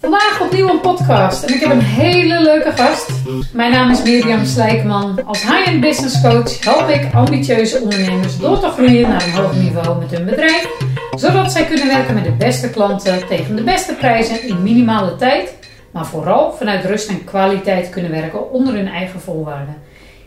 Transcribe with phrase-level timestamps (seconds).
[0.00, 3.10] Vandaag opnieuw een podcast en ik heb een hele leuke gast.
[3.52, 5.24] Mijn naam is Mirjam Slijkman.
[5.24, 9.98] Als high-end business coach help ik ambitieuze ondernemers door te groeien naar een hoog niveau
[9.98, 10.68] met hun bedrijf,
[11.16, 15.57] zodat zij kunnen werken met de beste klanten tegen de beste prijzen in minimale tijd,
[15.98, 19.82] maar vooral vanuit rust en kwaliteit kunnen werken onder hun eigen voorwaarden.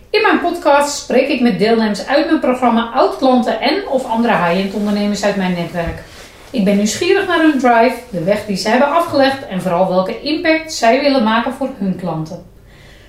[0.10, 4.74] In mijn podcast spreek ik met deelnemers uit mijn programma oud-klanten en of andere high-end
[4.74, 6.04] ondernemers uit mijn netwerk.
[6.50, 10.22] Ik ben nieuwsgierig naar hun drive, de weg die zij hebben afgelegd en vooral welke
[10.22, 12.46] impact zij willen maken voor hun klanten.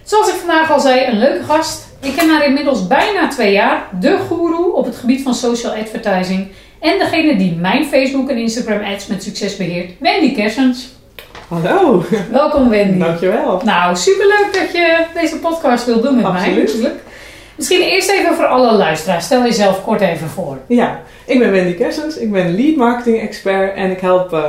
[0.03, 1.87] Zoals ik vandaag al zei, een leuke gast.
[2.01, 6.49] Ik ken haar inmiddels bijna twee jaar, de goeroe op het gebied van social advertising
[6.81, 11.01] en degene die mijn Facebook en Instagram ads met succes beheert, Wendy Kersens.
[11.49, 12.05] Hallo.
[12.31, 12.99] Welkom Wendy.
[12.99, 13.61] Dankjewel.
[13.65, 16.55] Nou, superleuk dat je deze podcast wilt doen met Absoluut.
[16.55, 17.01] mij natuurlijk.
[17.57, 19.25] Misschien eerst even voor alle luisteraars.
[19.25, 20.59] Stel jezelf kort even voor.
[20.67, 22.17] Ja, ik ben Wendy Kessens.
[22.17, 24.41] Ik ben lead marketing expert en ik help eh,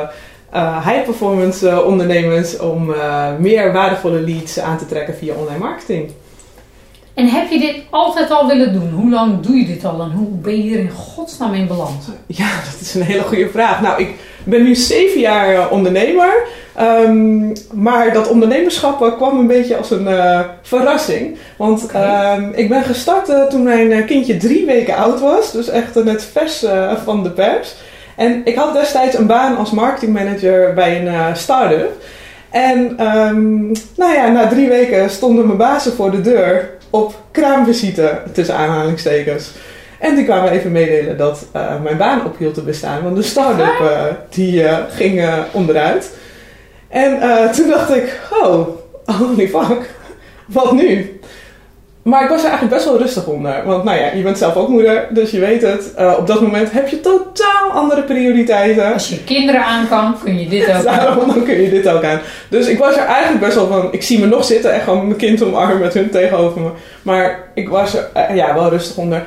[0.52, 2.94] eh, high performance eh, ondernemers om
[3.40, 6.12] meer waardevolle leads aan te trekken via online marketing.
[7.14, 8.90] En heb je dit altijd al willen doen?
[8.92, 12.10] Hoe lang doe je dit al en hoe ben je hier in godsnaam in beland?
[12.26, 13.82] Ja, dat is een hele goede vraag.
[13.82, 14.10] Nou, ik
[14.44, 16.48] ben nu zeven jaar ondernemer.
[16.76, 21.38] Ehm, maar dat ondernemerschap eh, kwam een beetje als een eh, verrassing.
[21.58, 25.52] Want ehm, ik ben gestart eh, toen mijn kindje drie weken oud was.
[25.52, 26.66] Dus echt net vers
[27.04, 27.76] van de pers.
[28.16, 31.92] En ik had destijds een baan als marketingmanager bij een start-up.
[32.50, 33.62] En ehm,
[33.96, 39.52] nou ja, na drie weken stonden mijn bazen voor de deur op kraamvisite, tussen aanhalingstekens.
[40.00, 41.46] En die kwamen even meedelen dat
[41.84, 46.12] mijn baan ophield te bestaan, want de start-up die ging onderuit.
[46.94, 48.68] En eh, toen dacht ik, oh,
[49.06, 49.90] holy fuck,
[50.46, 51.20] wat nu?
[52.04, 53.66] Maar ik was er eigenlijk best wel rustig onder.
[53.66, 55.94] Want nou ja, je bent zelf ook moeder, dus je weet het.
[55.94, 58.94] Eh, op dat moment heb je totaal andere prioriteiten.
[58.94, 60.84] Als je kinderen aan kan, kun je dit ook.
[60.96, 62.20] Daarom dan kun je dit ook aan.
[62.50, 63.88] Dus ik was er eigenlijk best wel van.
[63.92, 66.70] Ik zie me nog zitten, echt gewoon mijn kind omarmen met hun tegenover me.
[67.02, 69.24] Maar ik was er eh, ja, wel rustig onder.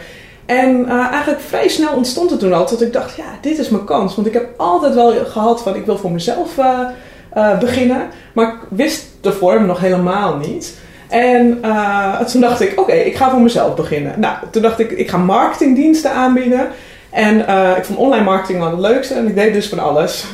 [0.47, 3.85] En eigenlijk vrij snel ontstond het toen al dat ik dacht: ja, dit is mijn
[3.85, 4.15] kans.
[4.15, 6.59] Want ik heb altijd wel gehad van: ik wil voor mezelf
[7.37, 8.09] eh, beginnen.
[8.33, 10.75] Maar ik wist de vorm nog helemaal niet.
[11.09, 14.21] En eh, toen dacht ik: oké, ik ga voor mezelf beginnen.
[14.21, 16.69] Nou, toen dacht ik: ik ga marketingdiensten aanbieden.
[17.11, 20.25] En eh, ik vond online marketing wel het leukste en ik deed dus van alles.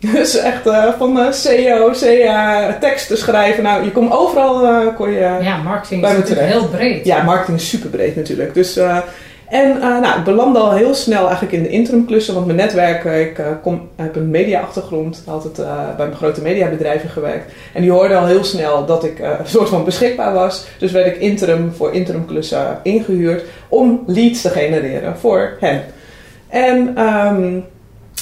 [0.12, 0.62] Dus echt
[0.98, 3.62] van SEO, CA, teksten schrijven.
[3.62, 5.20] Nou, je kon overal kon je...
[5.20, 5.40] Ja.
[5.40, 7.24] Ja, marketing is heel breed.
[7.24, 8.54] marketing is super breed natuurlijk.
[8.54, 8.78] Dus,
[9.54, 12.34] en eh, nou, ik belandde al heel snel eigenlijk in de interimklussen.
[12.34, 15.22] Want mijn netwerk, eh, ik eh, kom, heb een mediaachtergrond.
[15.26, 17.52] Altijd eh, bij grote mediabedrijven gewerkt.
[17.72, 20.66] En die hoorden al heel snel dat ik een soort van beschikbaar was.
[20.78, 23.44] Dus werd ik interim voor interimklussen ingehuurd.
[23.68, 25.82] Om leads te genereren voor hen.
[26.48, 26.92] En...
[26.96, 27.60] ehm,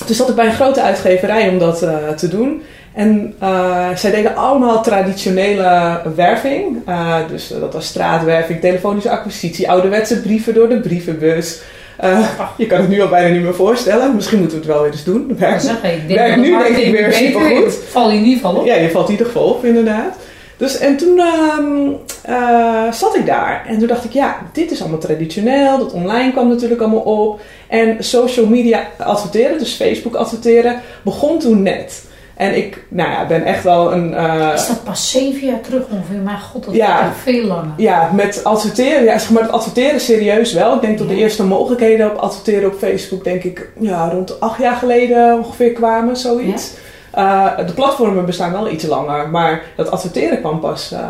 [0.07, 1.79] toen zat ik bij een grote uitgeverij om dat
[2.17, 2.63] te doen.
[2.95, 6.77] En eh, zij deden allemaal traditionele werving.
[6.87, 11.61] Eh, dus eh, dat was straatwerving, telefonische acquisitie, ouderwetse brieven door de brievenbus.
[11.97, 14.15] Eh, je kan het nu al bijna niet meer voorstellen.
[14.15, 15.35] Misschien moeten we het wel weer eens doen.
[15.39, 17.75] Werkt- zeg, ik denk werkt nu denk ik weer supergoed.
[17.91, 18.67] Val je in ieder geval op.
[18.67, 20.17] Ja, je valt in ieder geval op, inderdaad.
[20.57, 21.91] Dus en toen ehm,
[22.23, 25.79] eh, zat ik daar en toen dacht ik, ja, dit is allemaal traditioneel.
[25.79, 27.41] Dat online kwam natuurlijk allemaal op.
[27.69, 32.05] En social media adverteren, dus Facebook adverteren, begon toen net.
[32.43, 34.15] En ik, nou ja, ben echt wel een...
[34.15, 36.19] eh, Is dat pas zeven jaar terug ongeveer?
[36.19, 37.01] Maar god, dat Ja.
[37.01, 37.73] echt veel langer.
[37.77, 40.75] ja, met adverteren, ja, zeg maar het adverteren serieus wel.
[40.75, 44.59] Ik denk dat de eerste mogelijkheden op adverteren op Facebook, denk ik, ja, rond acht
[44.61, 46.73] jaar geleden ongeveer kwamen, zoiets.
[47.11, 51.01] Eh, de platformen bestaan wel iets langer, maar dat adverteren kwam pas eh,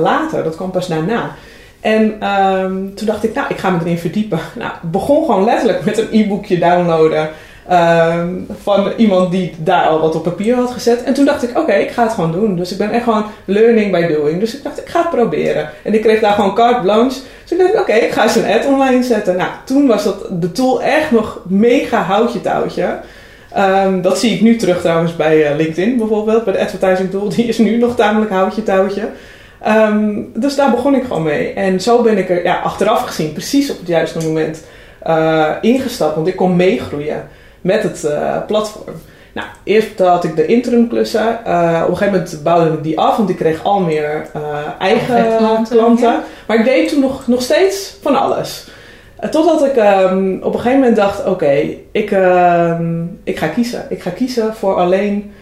[0.00, 1.30] later, dat kwam pas daarna.
[1.80, 4.38] En ehm, toen dacht ik, nou, ik ga me erin verdiepen.
[4.54, 7.28] Nou, ik begon gewoon letterlijk met een e-boekje downloaden
[7.68, 8.28] ehm,
[8.62, 11.02] van iemand die daar al wat op papier had gezet.
[11.02, 12.56] En toen dacht ik, oké, ik ga het gewoon doen.
[12.56, 14.40] Dus ik ben echt gewoon learning by doing.
[14.40, 15.70] Dus ik dacht, ik ga het proberen.
[15.82, 17.20] En ik kreeg daar gewoon carte blanche.
[17.42, 19.36] Dus ik dacht, oké, ik ga eens een ad online zetten.
[19.36, 22.98] Nou, toen was dat de tool echt nog mega houtje touwtje.
[23.52, 27.28] Ehm, dat zie ik nu terug trouwens bij eh, LinkedIn bijvoorbeeld, bij de advertising tool.
[27.36, 29.08] Die is nu nog tamelijk houtje touwtje.
[29.62, 31.52] Ehm, dus daar begon ik gewoon mee.
[31.52, 34.64] En zo ben ik er ja, achteraf gezien precies op het juiste moment
[35.02, 36.14] eh, ingestapt.
[36.14, 37.28] Want ik kon meegroeien
[37.66, 38.94] met het eh, platform.
[39.32, 41.44] Nou, eerst had ik de interimklussen.
[41.44, 44.42] Eh op een gegeven moment bouwde ik die af, want ik kreeg al meer eh,
[44.78, 46.08] eigen klanten, klanten.
[46.08, 46.22] ja.
[46.46, 48.68] Maar ik deed toen nog, nog steeds van alles.
[49.30, 53.86] Totdat ik ehm, op een gegeven moment dacht: oké, ik, ehm, ik ga kiezen.
[53.88, 55.32] Ik ga kiezen voor alleen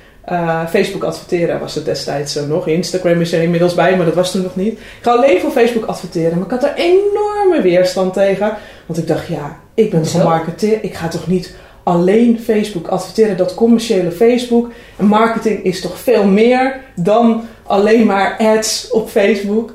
[0.68, 2.66] Facebook adverteren was het destijds uh, nog.
[2.66, 4.72] Instagram is er inmiddels bij, maar dat was toen nog niet.
[4.72, 8.56] Ik ga alleen voor Facebook adverteren, maar ik had er enorme weerstand tegen.
[8.86, 10.78] Want ik dacht, ja, ik ben marketeer.
[10.82, 14.70] Ik ga toch niet alleen Facebook adverteren, dat commerciële Facebook.
[14.96, 19.72] En marketing is toch veel meer dan alleen maar ads op Facebook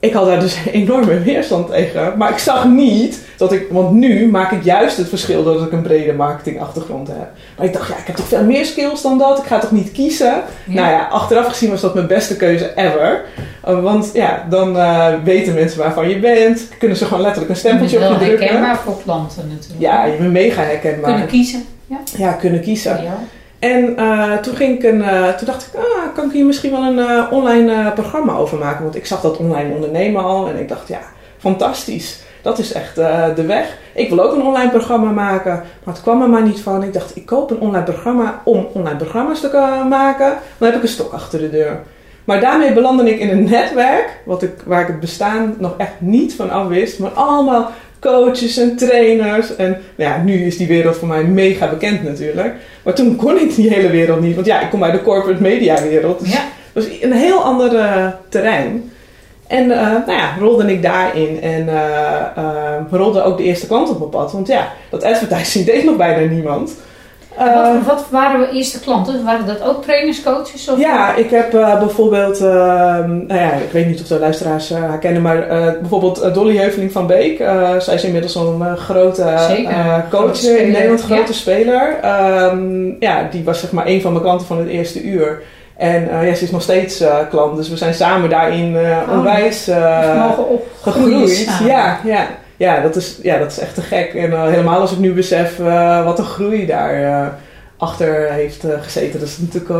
[0.00, 2.12] ik had daar dus enorme weerstand tegen.
[2.16, 5.72] Maar ik zag niet dat ik, want nu maak ik juist het verschil dat ik
[5.72, 7.28] een brede marketingachtergrond heb.
[7.56, 9.38] Maar ik dacht, ja, ik heb toch veel meer skills dan dat.
[9.38, 10.42] Ik ga toch niet kiezen.
[10.64, 13.24] Nou ja, achteraf gezien was dat mijn beste keuze ever.
[13.68, 16.68] Uh, want ja, dan uh, weten mensen waarvan je bent.
[16.78, 18.38] Kunnen ze gewoon letterlijk een stempeltje op je drukken.
[18.38, 19.80] herkenbaar voor klanten natuurlijk.
[19.80, 21.10] Ja, je bent mega herkenbaar.
[21.10, 21.64] Kunnen kiezen.
[21.86, 23.02] Ja, ja kunnen kiezen.
[23.02, 23.18] Ja.
[23.60, 26.70] En uh, toen, ging ik een, uh, toen dacht ik, ah, kan ik hier misschien
[26.70, 28.82] wel een uh, online programma over maken?
[28.82, 31.00] Want ik zag dat online ondernemen al en ik dacht, ja,
[31.38, 32.20] fantastisch.
[32.42, 32.94] Dat is echt
[33.34, 33.78] de weg.
[33.94, 36.82] Ik wil ook een online programma maken, maar het kwam er maar niet van.
[36.82, 40.38] Ik dacht, ik koop een online programma om online programma's te maken.
[40.58, 41.80] Dan heb ik een stok achter de deur.
[42.24, 45.94] Maar daarmee belandde ik in een netwerk, wat ik, waar ik het bestaan nog echt
[45.98, 46.98] niet van af wist.
[46.98, 49.56] Maar allemaal coaches en trainers.
[49.56, 52.54] En nou ja, nu is die wereld voor mij mega bekend natuurlijk.
[52.82, 54.34] Maar toen kon ik die hele wereld niet.
[54.34, 56.20] Want ja, ik kom uit de corporate media wereld.
[56.20, 56.44] Dus ja.
[56.72, 58.92] dat was een heel ander uh, terrein.
[59.46, 61.40] En uh, nou ja, rolde ik daarin.
[61.42, 64.32] En uh, rolde ook de eerste klant op mijn pad.
[64.32, 66.76] Want ja, dat advertising deed nog bijna niemand.
[67.36, 69.24] Wat, wat, waren we eerste klanten?
[69.24, 70.68] Waren dat ook trainers, coaches?
[70.68, 72.48] Of ja, ik heb uh, bijvoorbeeld, uh,
[73.04, 75.46] nou ja, ik weet niet of de luisteraars haar kennen, maar
[75.80, 77.36] bijvoorbeeld Dolly Heuveling van Beek.
[77.78, 79.22] zij is inmiddels een grote
[80.10, 81.96] coach in Nederland, grote speler.
[82.52, 85.42] Um, ja, die was zeg maar een van mijn klanten van het eerste uur.
[85.76, 88.98] En uh, ja, ze is nog steeds uh, klant, dus we zijn samen daarin uh,
[89.10, 89.70] onwijs
[90.80, 91.48] gegroeid.
[91.64, 92.26] Ja, ja
[92.60, 94.14] ja, dat is, ja, dat is echt te gek.
[94.14, 97.26] En uh, helemaal als ik nu besef uh, wat een groei daar uh,
[97.76, 99.20] achter heeft gezeten.
[99.20, 99.70] Dat is natuurlijk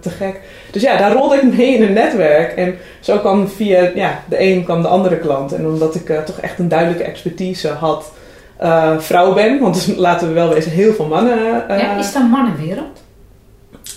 [0.00, 0.40] te gek.
[0.70, 2.56] Dus ja, daar rolde ik mee in een netwerk.
[2.56, 5.52] En zo kwam via ja, de een kwam de andere klant.
[5.52, 8.12] En omdat ik toch echt een duidelijke expertise had,
[8.98, 9.60] vrouw ben.
[9.60, 11.64] Want dus, laten we wel wezen, heel veel mannen.
[11.68, 12.99] ja, is dat mannenwereld?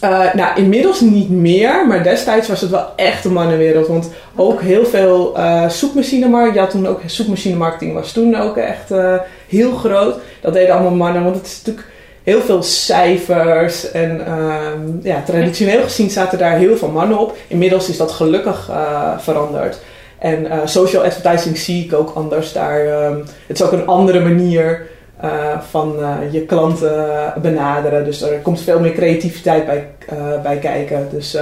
[0.04, 3.88] Uh, nou, inmiddels niet meer, maar destijds was het wel echt een mannenwereld.
[3.88, 9.16] Want ook heel veel uh, zoekmachinemarketing, ja, toen ook zoekmachinemarketing was toen ook echt uh,
[9.48, 10.16] heel groot.
[10.42, 11.92] Dat deden allemaal mannen, want het is natuurlijk
[12.24, 13.92] heel veel cijfers.
[13.92, 17.38] En uh, ja, traditioneel gezien zaten daar heel veel mannen op.
[17.48, 18.72] Inmiddels is dat gelukkig
[19.18, 19.80] veranderd.
[20.20, 23.06] En social advertising zie ik ook anders daar.
[23.06, 24.88] Um, het is ook een andere manier
[25.24, 28.06] uh, van uh, je klanten benaderen.
[28.06, 31.08] Dus er komt veel meer creativiteit bij, uh, bij kijken.
[31.12, 31.38] Dus,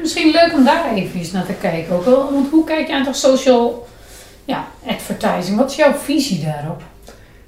[0.00, 2.04] Misschien leuk om daar even naar te kijken ook.
[2.04, 3.86] Want hoe kijk je aan toch social
[4.44, 5.56] ja, advertising?
[5.56, 6.82] Wat is jouw visie daarop?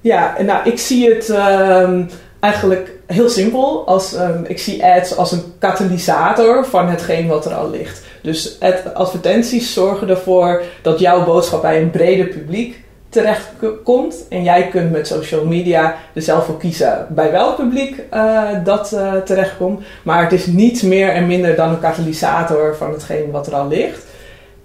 [0.01, 2.09] Ja, nou ik zie het um,
[2.41, 3.87] eigenlijk heel simpel.
[3.87, 8.03] Als, um, ik zie ads als een katalysator van hetgeen wat er al ligt.
[8.23, 13.49] Dus ad advertenties zorgen ervoor dat jouw boodschap bij een breder publiek terecht
[13.85, 14.17] komt.
[14.29, 18.93] En jij kunt met social media er zelf voor kiezen bij welk publiek uh, dat
[18.95, 19.83] uh, terecht komt.
[20.03, 23.69] Maar het is niets meer en minder dan een katalysator van hetgeen wat er al
[23.69, 24.07] ligt.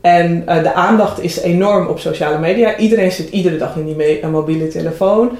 [0.01, 2.77] En uh, de aandacht is enorm op sociale media.
[2.77, 5.37] Iedereen zit iedere dag in die mobiele telefoon,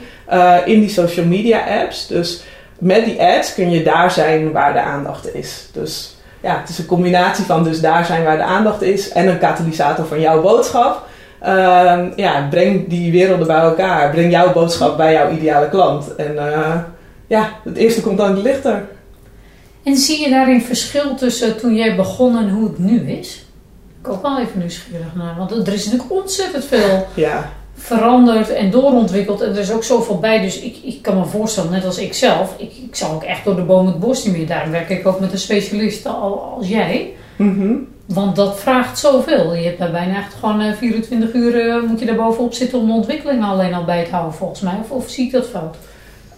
[0.66, 2.08] in die social media apps.
[2.08, 2.44] Dus
[2.78, 5.68] met die ads kun je daar zijn waar de aandacht is.
[5.72, 9.28] Dus ja, het is een combinatie van dus daar zijn waar de aandacht is en
[9.28, 11.08] een katalysator van jouw boodschap.
[11.46, 14.12] Uh, ja, breng die werelden bij elkaar.
[14.12, 16.16] Breng jouw boodschap bij jouw ideale klant.
[16.16, 16.76] En uh,
[17.28, 18.88] ja, het eerste komt dan het lichter.
[19.84, 23.46] En zie je daarin verschil tussen toen jij begon en hoe het nu is?
[24.02, 25.36] Ik ook wel even nieuwsgierig naar.
[25.38, 27.52] Want er is natuurlijk ontzettend veel ja.
[27.76, 29.42] veranderd en doorontwikkeld.
[29.42, 30.42] En er is ook zoveel bij.
[30.42, 32.56] Dus ik, ik kan me voorstellen, net als ik zelf.
[32.58, 34.48] Ik, ik zal ook echt door de boom het bos niet meer.
[34.48, 37.14] Daarom werk ik ook met een specialist als jij.
[37.36, 39.54] Mm want dat vraagt zoveel.
[39.54, 42.80] Je hebt daar bijna echt gewoon 24 eh, uur uh, moet je daar bovenop zitten
[42.80, 44.76] om de ontwikkeling alleen al bij te houden volgens mij.
[44.82, 45.78] Of, of zie ik dat fout?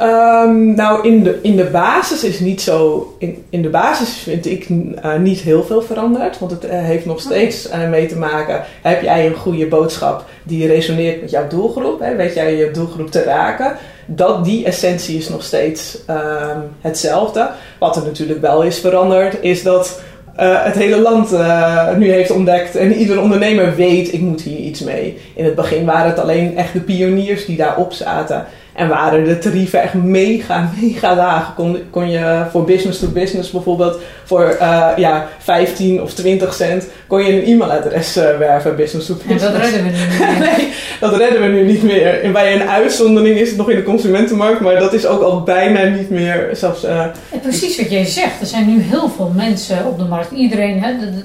[0.01, 3.15] Um, nou, in de, in de basis is niet zo.
[3.19, 6.39] In, in de basis vind ik uh, niet heel veel veranderd.
[6.39, 8.63] Want het uh, heeft nog steeds uh, mee te maken.
[8.81, 11.99] Heb jij een goede boodschap die resoneert met jouw doelgroep?
[11.99, 12.15] Hè?
[12.15, 13.77] Weet jij je doelgroep te raken?
[14.05, 17.49] Dat, die essentie is nog steeds um, hetzelfde.
[17.79, 20.01] Wat er natuurlijk wel is veranderd, is dat
[20.39, 22.75] uh, het hele land uh, nu heeft ontdekt.
[22.75, 25.17] En ieder ondernemer weet, ik moet hier iets mee.
[25.33, 28.45] In het begin waren het alleen echt de pioniers die daarop zaten.
[28.75, 31.55] En waren de tarieven echt mega, mega laag.
[31.55, 36.87] Kon, kon je voor business to business bijvoorbeeld voor uh, ja, 15 of 20 cent
[37.07, 39.45] kon je een e-mailadres uh, werven, business to business.
[39.45, 40.39] En dat redden we nu niet meer.
[40.39, 42.23] nee, dat redden we nu niet meer.
[42.23, 45.43] En bij een uitzondering is het nog in de consumentenmarkt, maar dat is ook al
[45.43, 46.49] bijna niet meer.
[46.53, 48.41] Zelfs, uh, en precies wat jij zegt.
[48.41, 50.31] Er zijn nu heel veel mensen op de markt.
[50.31, 51.23] Iedereen, hè, de, de,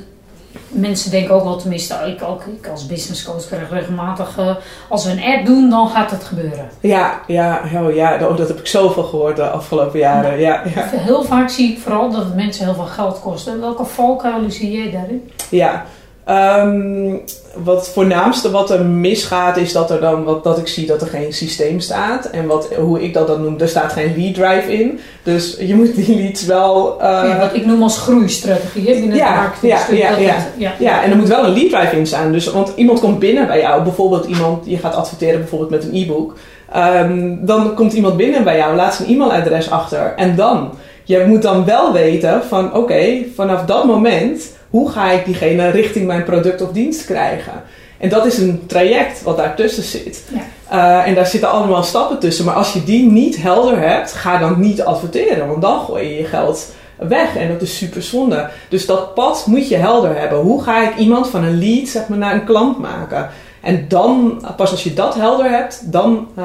[0.71, 4.55] mensen denken ook wel, tenminste, ik, ook, ik als business coach krijg regelmatig, uh,
[4.89, 6.71] als we een ad doen, dan gaat het gebeuren.
[6.81, 10.39] Ja, ja, oh ja dat, dat heb ik zoveel gehoord de afgelopen jaren.
[10.39, 13.61] Ja, ja, Heel vaak zie ik vooral dat het mensen heel veel geld kosten.
[13.61, 15.31] Welke valkuilen zie jij daarin?
[15.51, 15.85] Ja,
[16.31, 17.21] Um,
[17.65, 21.03] wat het voornaamste wat er misgaat is dat er dan wat, dat ik zie dat
[21.03, 22.25] er geen systeem staat.
[22.25, 25.01] En wat, hoe ik dat dan noem, er staat geen lead drive in.
[25.23, 26.97] Dus je moet die leads wel.
[26.97, 29.73] Uh, ja, wat ik noem als groeistrategie binnen ja, de marketing.
[29.73, 31.03] Ja, ja, ja, ja, ja.
[31.03, 32.33] en er moet wel een lead drive in staan.
[32.33, 35.95] Dus, want iemand komt binnen bij jou, bijvoorbeeld iemand, je gaat adverteren bijvoorbeeld met een
[35.95, 36.35] e-book.
[36.77, 40.13] Um, dan komt iemand binnen bij jou, laat zijn e-mailadres achter.
[40.17, 40.71] En dan,
[41.05, 45.71] je moet dan wel weten van oké, okay, vanaf dat moment hoe ga ik diegene
[45.71, 47.63] richting mijn product of dienst krijgen?
[47.99, 50.25] En dat is een traject wat daartussen zit.
[50.29, 50.41] Ja.
[50.73, 52.45] Uh, en daar zitten allemaal stappen tussen.
[52.45, 55.49] Maar als je die niet helder hebt, ga dan niet adverteren.
[55.49, 57.37] Want dan gooi je je geld weg.
[57.37, 58.49] En dat is super zonde.
[58.69, 60.39] Dus dat pad moet je helder hebben.
[60.39, 63.29] Hoe ga ik iemand van een lead zeg maar, naar een klant maken?
[63.61, 66.45] En dan, pas als je dat helder hebt, dan uh,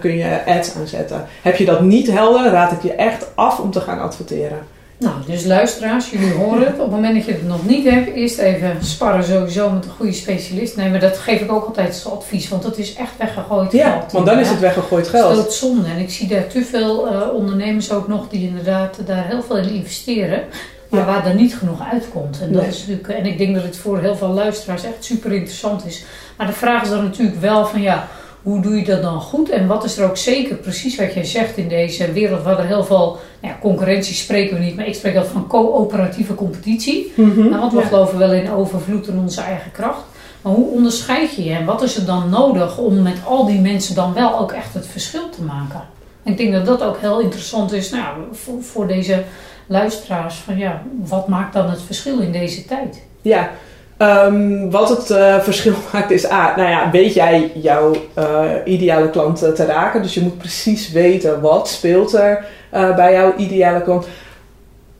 [0.00, 1.26] kun je ads aanzetten.
[1.42, 4.58] Heb je dat niet helder, raad ik je echt af om te gaan adverteren.
[4.98, 6.74] Nou, dus luisteraars, jullie horen het.
[6.74, 9.90] Op het moment dat je het nog niet hebt, eerst even sparren sowieso met een
[9.90, 10.76] goede specialist.
[10.76, 13.90] Nee, maar dat geef ik ook altijd als advies, want dat is echt weggegooid ja,
[13.90, 14.12] geld.
[14.12, 15.36] want dan is het weggegooid geld.
[15.36, 15.88] Dat is zonde.
[15.88, 19.56] En ik zie daar te veel uh, ondernemers ook nog die inderdaad daar heel veel
[19.56, 20.42] in investeren.
[20.88, 21.06] Maar ja.
[21.06, 22.40] waar er niet genoeg uitkomt.
[22.42, 22.70] En, dat Nee.
[22.70, 26.04] is natuurlijk, en ik denk dat het voor heel veel luisteraars echt super interessant is.
[26.36, 28.08] Maar de vraag is dan natuurlijk wel van ja,
[28.48, 29.50] hoe doe je dat dan goed?
[29.50, 32.66] En wat is er ook zeker precies wat jij zegt in deze wereld waar er
[32.66, 37.12] heel veel nou ja, concurrentie spreken we niet, maar ik spreek altijd van coöperatieve competitie.
[37.16, 37.38] Mhm.
[37.48, 37.86] Nou, want we Ja.
[37.86, 40.02] geloven wel in overvloed en onze eigen kracht.
[40.42, 43.60] Maar hoe onderscheid je je en wat is er dan nodig om met al die
[43.60, 45.82] mensen dan wel ook echt het verschil te maken?
[46.22, 49.22] En ik denk dat dat ook heel interessant is nou, voor, voor deze
[49.66, 50.34] luisteraars.
[50.34, 53.02] Van ja, wat maakt dan het verschil in deze tijd?
[53.22, 53.50] Ja,
[53.98, 59.10] Ehm, wat het eh, verschil maakt is, ah, nou ja, weet jij jouw eh, ideale
[59.10, 60.02] klant eh, te raken?
[60.02, 64.06] Dus je moet precies weten wat speelt er eh, bij jouw ideale klant.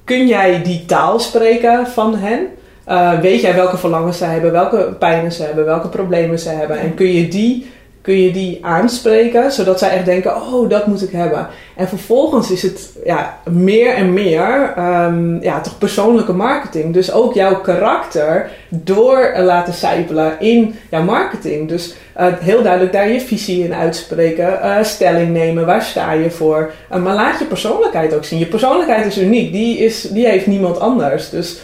[0.04, 2.46] Kun jij die taal spreken van hen?
[3.20, 6.78] Weet jij welke verlangens ze hebben, welke pijnen ze hebben, welke problemen ze hebben?
[6.78, 7.70] En kun je die,
[8.08, 11.48] kun je die aanspreken, zodat zij echt denken, oh, dat moet ik hebben.
[11.76, 16.94] En vervolgens is het ja, meer en meer ehm, ja, toch persoonlijke marketing.
[16.94, 21.68] Dus ook jouw karakter door laten sijpelen in jouw marketing.
[21.68, 26.30] Dus uh, heel duidelijk daar je visie in uitspreken, uh, stelling nemen, waar sta je
[26.30, 26.72] voor.
[26.88, 28.38] Maar laat je persoonlijkheid ook zien.
[28.38, 31.30] Je persoonlijkheid is uniek, die, is, die heeft niemand anders.
[31.30, 31.60] Dus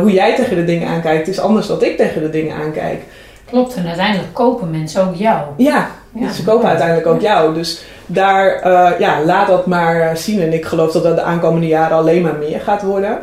[0.00, 3.02] hoe jij tegen de dingen aankijkt is anders dan ik tegen de dingen aankijk.
[3.50, 5.42] Klopt, en uiteindelijk kopen mensen ook jou.
[5.56, 6.32] Ja, ja.
[6.32, 7.54] ze kopen uiteindelijk ook jou.
[7.54, 10.40] Dus daar, uh, ja, laat dat maar zien.
[10.40, 13.18] En ik geloof dat dat de aankomende jaren alleen maar meer gaat worden.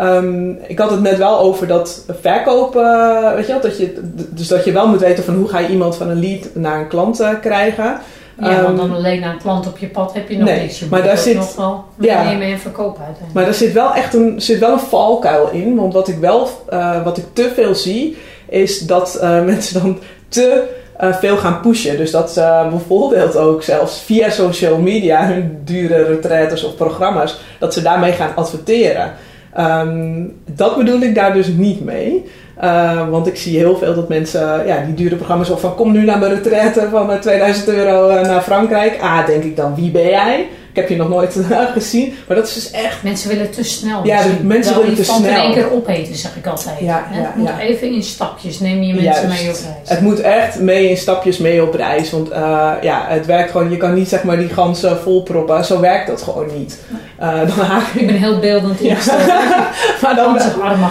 [0.00, 4.00] Um, ik had het net wel over dat verkoop, uh, weet je wel, dat je,
[4.30, 6.80] dus dat je wel moet weten van hoe ga je iemand van een lead naar
[6.80, 7.98] een klant uh, krijgen.
[8.40, 10.78] Ja, want dan alleen naar een klant op je pad heb je nog nee, niks.
[10.78, 13.34] Je maar daar zit, nog wel ja, en verkopen uiteindelijk.
[13.34, 15.76] Maar er zit wel echt een, zit wel een valkuil in.
[15.76, 18.16] Want wat ik wel, uh, wat ik te veel zie,
[18.54, 20.62] is dat uh, mensen dan te
[21.00, 21.96] uh, veel gaan pushen.
[21.96, 27.74] Dus dat ze bijvoorbeeld ook zelfs via social media hun dure retraites of programma's, dat
[27.74, 29.12] ze daarmee gaan adverteren.
[29.58, 32.24] Um, dat bedoel ik daar dus niet mee.
[33.10, 36.04] Want ik zie heel veel dat mensen ja, die dure programma's of van kom nu
[36.04, 39.00] naar mijn retraite van uh, 2000 euro naar Frankrijk.
[39.00, 40.48] Ah, denk ik dan, wie ben jij?
[40.74, 41.36] Ik heb je nog nooit
[41.74, 42.14] gezien.
[42.26, 43.02] Maar dat is dus echt...
[43.02, 44.00] Mensen willen te snel.
[44.04, 45.18] Ja, mensen willen te snel.
[45.18, 46.78] in één keer opeten, zeg ik altijd.
[46.80, 47.60] Ja, ja, Het moet ja.
[47.60, 48.60] even in stapjes.
[48.60, 49.42] Neem je mensen Juist.
[49.42, 49.88] mee op reis.
[49.88, 52.10] Het moet echt mee in stapjes mee op reis.
[52.10, 53.70] Want uh, ja, het werkt gewoon...
[53.70, 55.64] Je kan niet zeg maar die ganzen volproppen.
[55.64, 56.80] Zo werkt dat gewoon niet.
[57.20, 58.00] Uh, dan haken...
[58.00, 59.26] Ik ben heel beeldend ingesteld.
[59.26, 59.68] Ja.
[60.02, 60.38] maar dan,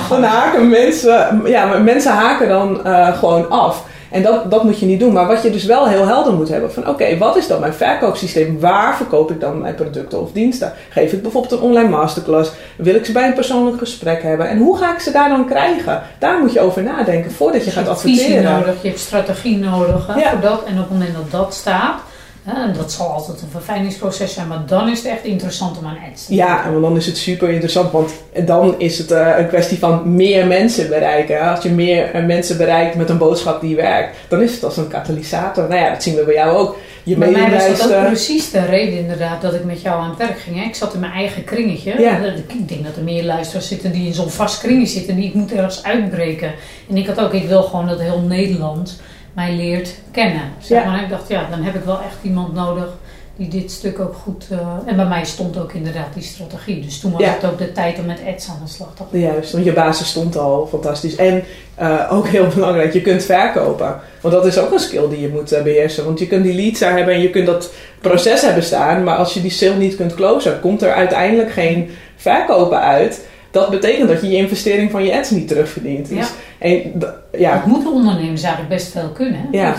[0.10, 1.42] dan haken mensen...
[1.46, 3.84] Ja, maar mensen haken dan uh, gewoon af.
[4.14, 5.14] En dat, dat moet je niet doen.
[5.14, 7.60] Maar wat je dus wel heel helder moet hebben: van oké, okay, wat is dan
[7.60, 8.60] mijn verkoopsysteem?
[8.60, 10.74] Waar verkoop ik dan mijn producten of diensten?
[10.90, 12.52] Geef ik bijvoorbeeld een online masterclass?
[12.78, 14.50] Wil ik ze bij een persoonlijk gesprek hebben?
[14.50, 16.02] En hoe ga ik ze daar dan krijgen?
[16.20, 18.26] Daar moet je over nadenken voordat je, je gaat hebt adverteren.
[18.26, 20.30] Visie nodig, je hebt strategie nodig hè, Ja.
[20.30, 20.64] voor dat.
[20.64, 22.02] En op het moment dat dat staat,
[22.46, 25.98] En dat zal altijd een verfijningsproces zijn, maar dan is het echt interessant om aan
[26.12, 28.12] ads te Ja, en dan is het super interessant, want
[28.46, 31.50] dan is het uh, een kwestie van meer mensen bereiken.
[31.50, 34.78] Als je meer uh, mensen bereikt met een boodschap die werkt, dan is het als
[34.78, 35.68] een katalysator.
[35.68, 36.78] Nou ja, dat zien we bij jou ook.
[37.04, 40.10] Je bij mij was dat ook precies de reden inderdaad dat ik met jou aan
[40.10, 40.56] het werk ging.
[40.56, 40.64] Hè?
[40.64, 42.02] Ik zat in mijn eigen kringetje.
[42.02, 42.20] Ja.
[42.48, 45.16] Ik denk dat er meer luisteraars zitten die in zo'n vast kringetje zitten.
[45.16, 46.54] Die ik moet ergens uitbreken.
[46.90, 49.00] En ik had ook, ik wil gewoon dat heel Nederland
[49.34, 50.42] mij leert kennen.
[50.60, 51.04] Zeg maar.
[51.04, 52.88] Ik dacht, ja, dan heb ik wel echt iemand nodig
[53.36, 54.48] die dit stuk ook goed...
[54.52, 56.82] Uh, en bij mij stond ook inderdaad die strategie.
[56.82, 57.30] Dus toen was Ja.
[57.30, 59.20] het ook de tijd om met ads aan de slag te gaan.
[59.20, 61.16] Juist, want je basis stond al fantastisch.
[61.16, 61.44] En
[61.82, 64.00] uh, ook heel belangrijk, je kunt verkopen.
[64.22, 66.06] Want dat is ook een skill die je moet uh, beheersen.
[66.06, 69.04] Want je kunt die leads daar hebben en je kunt dat proces hebben staan.
[69.04, 73.26] Maar als je die sale niet kunt closen, komt er uiteindelijk geen verkopen uit.
[73.54, 76.10] Dat betekent dat je je investering van je ads niet terugverdient.
[76.10, 76.26] Dus, Ja.
[76.60, 77.02] en,
[77.38, 79.40] ja, Dat moeten ondernemers eigenlijk best veel kunnen.
[79.52, 79.58] Hè?
[79.58, 79.76] ja.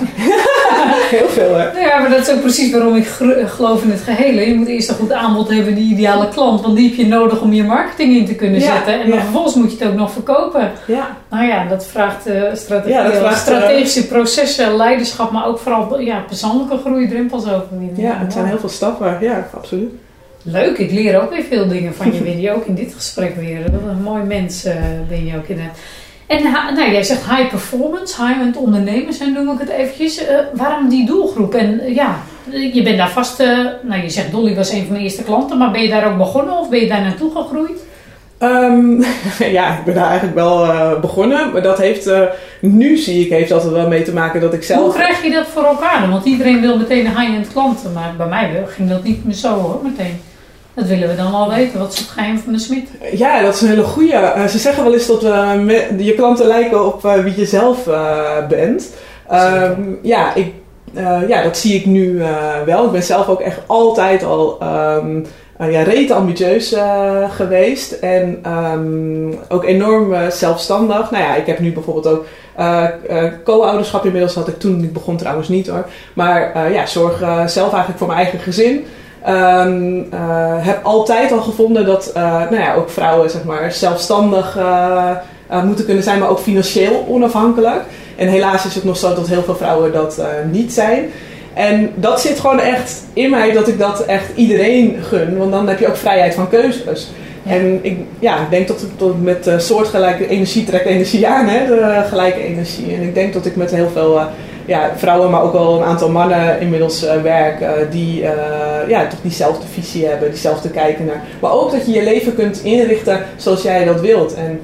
[1.16, 1.80] heel veel hè.
[1.80, 3.06] Ja, maar dat is ook precies waarom ik
[3.46, 4.48] geloof in het gehele.
[4.48, 6.60] Je moet eerst een goed aanbod hebben, die ideale klant.
[6.60, 8.92] Want die heb je nodig om je marketing in te kunnen Ja, zetten.
[9.00, 9.22] En dan ja.
[9.22, 10.70] vervolgens moet je het ook nog verkopen.
[10.86, 15.58] Ja, Nou ja, dat vraagt eh, strategie, Ja, dat vraagt, strategische processen, leiderschap, maar ook
[15.58, 18.00] vooral ja, persoonlijke groei, drempels overwinnen.
[18.02, 19.18] ja, het zijn heel veel stappen.
[19.20, 19.90] Ja, absoluut.
[20.46, 22.52] Leuk, ik leer ook weer veel dingen van je, Winnie.
[22.52, 23.60] Ook in dit gesprek weer.
[23.62, 24.74] Wat een mooi mens eh,
[25.08, 25.78] ben je ook inderdaad.
[26.26, 26.42] En
[26.74, 30.26] nou, jij zegt high performance, high-end ondernemers, en noem ik het eventjes.
[30.26, 31.54] Eh, waarom die doelgroep?
[31.54, 32.16] En eh, ja,
[32.72, 33.38] je bent daar vast...
[33.82, 36.18] nou, je zegt Dolly was een van mijn eerste klanten, maar ben je daar ook
[36.18, 37.84] begonnen of ben je daar naartoe gegroeid?
[38.38, 39.02] Ehm,
[39.58, 40.66] ja, ik ben daar eigenlijk wel
[41.00, 41.52] begonnen.
[41.52, 42.10] Maar dat heeft,
[42.60, 44.94] nu zie ik, heeft dat er wel mee te maken dat ik Hoe zelf...
[44.94, 46.10] krijg je dat voor elkaar?
[46.10, 49.58] Want iedereen wil meteen een high-end klanten, maar bij mij ging dat niet meer zo
[49.58, 50.20] hoor, meteen.
[50.74, 51.78] Dat willen we dan al weten.
[51.78, 52.88] Wat is het geheim van de smid?
[53.12, 54.12] Ja, dat is een hele goeie.
[54.12, 55.22] Eh, ze zeggen wel eens dat
[55.56, 57.88] me- je klanten lijken op eh, wie je zelf
[58.48, 58.90] bent.
[59.28, 60.52] Ehm, ja, ik,
[61.28, 62.22] ja, dat zie ik nu
[62.64, 62.84] wel.
[62.84, 65.26] Ik ben zelf ook echt altijd al um,
[65.60, 67.92] uh, ja, rete ambitieus uh, geweest.
[67.92, 71.10] En um, ook enorm uh, zelfstandig.
[71.10, 72.24] Nou ja, ik heb nu bijvoorbeeld ook
[72.58, 72.84] uh,
[73.44, 74.34] co-ouderschap inmiddels.
[74.34, 75.86] Had ik toen ik begon trouwens niet hoor.
[76.14, 78.84] Maar ja, zorg zelf eigenlijk voor mijn eigen gezin.
[79.28, 80.06] Um,
[80.60, 85.84] heb altijd al gevonden dat uh, nou ja, ook vrouwen zeg maar, zelfstandig uh, moeten
[85.84, 87.80] kunnen zijn, maar ook financieel onafhankelijk.
[88.16, 91.10] En helaas is het nog zo dat heel veel vrouwen dat niet zijn.
[91.54, 95.68] En dat zit gewoon echt in mij dat ik dat echt iedereen gun, want dan
[95.68, 97.10] heb je ook vrijheid van keuzes.
[97.42, 97.52] Ja.
[97.52, 101.66] En ik ja, ik denk dat ik dat met soortgelijke energie trekt energie aan, hè,
[101.66, 102.94] de gelijke energie.
[102.94, 104.20] En ik denk dat ik met heel veel
[104.66, 108.30] ja, vrouwen, maar ook wel een aantal mannen inmiddels uh, werk uh, die uh,
[108.88, 111.22] ja, toch diezelfde visie hebben, diezelfde kijken naar.
[111.40, 114.34] Maar ook dat je je leven kunt inrichten zoals jij dat wilt.
[114.34, 114.60] En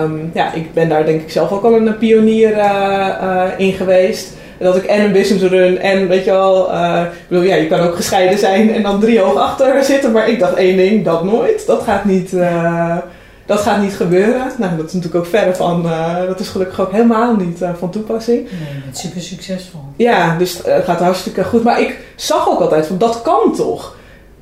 [0.00, 2.56] um, ja, ik ben daar denk ik zelf ook al een pionier
[3.56, 4.34] in geweest.
[4.58, 6.70] Dat ik en een business run en weet je wel,
[7.28, 10.12] bedoel, ja, je kan ook gescheiden zijn en dan drie hoog achter zitten.
[10.12, 11.66] Maar ik dacht één ding, dat nooit.
[11.66, 12.32] Dat gaat niet
[13.46, 14.52] dat gaat niet gebeuren.
[14.58, 17.70] Nou, dat is natuurlijk ook verre van, uh, dat is gelukkig ook helemaal niet uh,
[17.78, 18.42] van toepassing.
[18.42, 19.80] Nee, je bent super succesvol.
[19.96, 21.64] Ja, dus het uh, gaat hartstikke goed.
[21.64, 23.94] Maar ik zag ook altijd van, dat kan toch?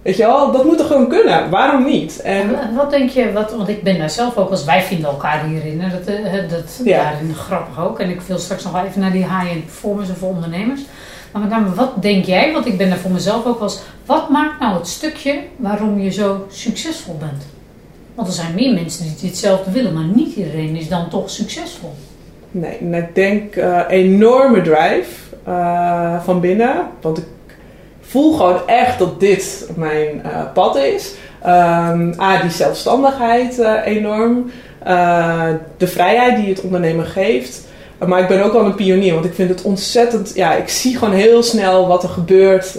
[0.02, 1.50] Weet je wel, dat moet er gewoon kunnen.
[1.50, 2.20] Waarom niet?
[2.20, 5.44] En, wat denk je, wat, want ik ben daar zelf ook, als wij vinden elkaar
[5.44, 6.06] hierin, hè, dat,
[6.50, 7.02] dat Ja.
[7.02, 8.00] daarin grappig ook.
[8.00, 10.80] En ik wil straks nog wel even naar die high-end performance voor ondernemers.
[11.32, 14.28] Maar met name, wat denk jij, want ik ben daar voor mezelf ook als, wat
[14.28, 17.42] maakt nou het stukje waarom je zo succesvol bent?
[18.14, 21.94] Want er zijn meer mensen die hetzelfde willen, maar niet iedereen is dan toch succesvol.
[22.50, 25.11] Nee, ik denk uh, enorme drive
[25.48, 26.77] uh, van binnen.
[27.00, 27.24] Want ik
[28.00, 31.14] voel gewoon echt dat dit mijn uh, pad is.
[31.46, 34.50] Um, A, die zelfstandigheid enorm.
[35.77, 37.62] de vrijheid die het ondernemen geeft.
[38.07, 40.35] Maar ik ben ook wel een pionier, want ik vind het ontzettend...
[40.35, 42.74] Ja, ik zie gewoon heel snel wat er gebeurt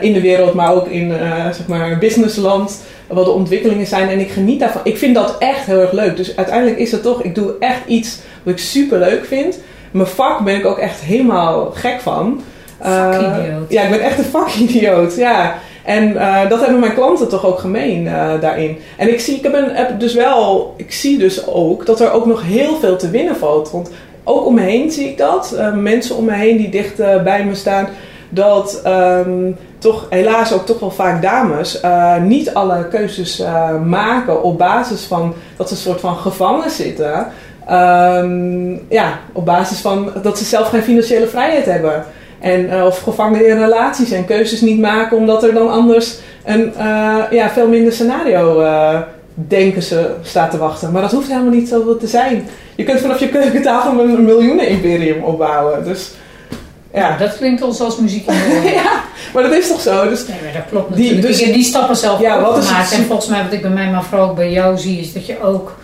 [0.00, 1.12] in de wereld, maar ook in
[1.52, 4.08] zeg maar businessland wat de ontwikkelingen zijn.
[4.08, 4.80] En ik geniet daarvan.
[4.84, 6.16] Ik vind dat echt heel erg leuk.
[6.16, 9.58] Dus uiteindelijk is het toch, ik doe echt iets wat ik super leuk vind.
[9.90, 12.40] Mijn vak ben ik ook echt helemaal gek van.
[12.80, 13.62] Vakidioot.
[13.62, 15.16] Uh, ja, ik ben echt een vakidioot.
[15.16, 15.58] Ja.
[15.84, 18.78] En uh, dat hebben mijn klanten toch ook gemeen uh, daarin.
[18.96, 22.12] En ik zie, ik heb, een, heb dus wel, ik zie dus ook dat er
[22.12, 23.70] ook nog heel veel te winnen valt.
[23.70, 23.90] Want
[24.24, 25.56] ook om me heen zie ik dat.
[25.74, 27.88] Mensen om me heen die dicht bij me staan.
[28.28, 34.42] Dat um, toch helaas ook toch wel vaak dames uh, niet alle keuzes uh, maken
[34.42, 37.26] op basis van dat ze een soort van gevangen zitten.
[37.70, 42.04] Um, ja, op basis van dat ze zelf geen financiële vrijheid hebben.
[42.38, 46.72] En, uh, of gevangen in relaties en keuzes niet maken omdat er dan anders een
[47.30, 48.64] ja, veel minder scenario
[49.34, 50.92] denken ze staat te wachten.
[50.92, 52.48] Maar dat hoeft helemaal niet zo te zijn.
[52.74, 55.84] Je kunt vanaf je keukentafel een miljoenen imperium opbouwen.
[55.84, 56.10] Dus
[56.96, 57.08] Ja.
[57.08, 59.02] Nou, dat klinkt ons als muziek in de ja,
[59.36, 60.08] maar dat is toch zo?
[60.08, 61.38] Dus Nee, maar dat klopt Die- natuurlijk.
[61.38, 63.90] dus- die stappen zelf Ja, wat is het- En volgens mij wat ik bij mij,
[63.90, 65.76] maar vooral ook bij jou zie, is dat je ook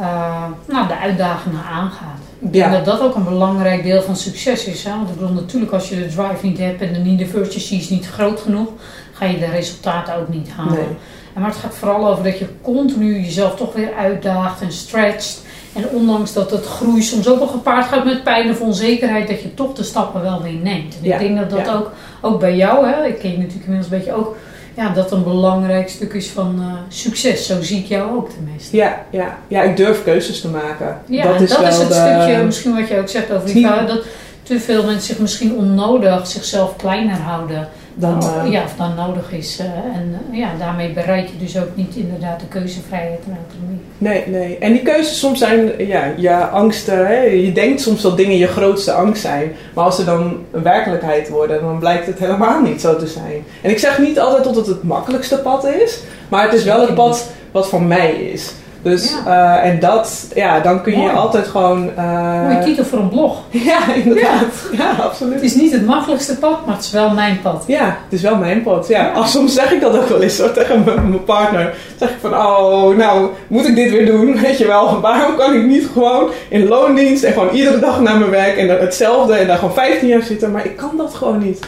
[0.00, 2.18] eh, nou, de uitdagingen aangaat.
[2.52, 2.70] Ja.
[2.70, 4.84] dat dat ook een belangrijk deel van succes is.
[4.84, 4.90] Hè?
[4.90, 8.06] Want ik bedoel, natuurlijk als je de drive niet hebt en de virtue is niet
[8.08, 8.68] groot genoeg,
[9.12, 10.72] ga je de resultaten ook niet halen.
[10.72, 10.86] Nee.
[11.34, 15.42] En maar het gaat vooral over dat je continu jezelf toch weer uitdaagt en stretcht.
[15.76, 19.42] En ondanks dat het groei soms ook wel gepaard gaat met pijn of onzekerheid, dat
[19.42, 20.94] je toch de stappen wel weer neemt.
[20.98, 21.74] En Ja, ik denk dat dat ja.
[21.74, 24.36] ook, ook bij jou, hè, ik ken je natuurlijk inmiddels een beetje ook,
[24.74, 27.46] ja, dat een belangrijk stuk is van eh, succes.
[27.46, 28.76] Zo zie ik jou ook tenminste.
[28.76, 30.98] ja, ja, ja, ik durf keuzes te maken.
[31.06, 33.32] Ja, dat en is dat wel is het de- stukje, misschien wat je ook zegt
[33.32, 34.02] over die dat
[34.42, 38.94] te veel mensen zich misschien onnodig zichzelf kleiner houden Dan, dan, eh, ja, of dan
[38.94, 39.58] nodig is.
[39.58, 43.80] eh, en eh, ja, daarmee bereik je dus ook niet inderdaad de keuzevrijheid en autonomie.
[43.98, 44.58] Nee, nee.
[44.58, 47.06] En die keuzes soms zijn ja, je angsten.
[47.06, 47.20] Hè?
[47.20, 49.52] Je denkt soms dat dingen je grootste angst zijn.
[49.74, 53.44] Maar als ze dan een werkelijkheid worden, dan blijkt het helemaal niet zo te zijn.
[53.62, 56.00] En ik zeg niet altijd dat het het makkelijkste pad is.
[56.28, 58.52] Maar het is wel het pad wat voor mij is.
[58.86, 61.12] Dus, eh, en dat, ja, dan kun je Mooi.
[61.14, 61.90] altijd gewoon...
[61.96, 63.42] eh, Mooie titel voor een blog.
[63.70, 64.68] ja, inderdaad.
[64.72, 65.34] Ja, absoluut.
[65.34, 67.64] Het is niet het makkelijkste pad, maar het is wel mijn pad.
[67.66, 68.88] Ja, het is wel mijn pad.
[68.88, 71.62] Ja, Als, soms zeg ik dat ook wel eens hoor, tegen mijn, partner.
[71.64, 74.36] Dan zeg ik van, oh, nou, moet ik dit weer doen?
[74.40, 78.18] Weet je wel, waarom kan ik niet gewoon in loondienst en gewoon iedere dag naar
[78.18, 80.50] mijn werk en hetzelfde en daar gewoon 15 jaar zitten?
[80.50, 81.66] Maar ik kan dat gewoon niet.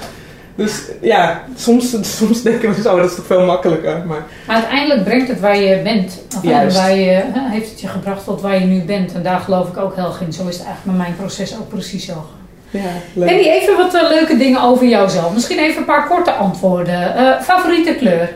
[0.59, 4.03] Dus ja, soms, soms denken we zo, dat is toch veel makkelijker.
[4.07, 6.23] Maar Maar uiteindelijk brengt het waar je bent.
[6.37, 9.12] Of waar je, heeft het je gebracht tot waar je nu bent.
[9.12, 10.33] En daar geloof ik ook heel in.
[10.33, 12.27] Zo is het eigenlijk met mijn proces ook precies zo.
[12.71, 12.81] ja,
[13.12, 13.29] leuk.
[13.31, 15.35] Even wat eh, leuke dingen over jouzelf.
[15.35, 17.16] Misschien even een paar korte antwoorden.
[17.16, 18.31] Eh, favoriete kleur?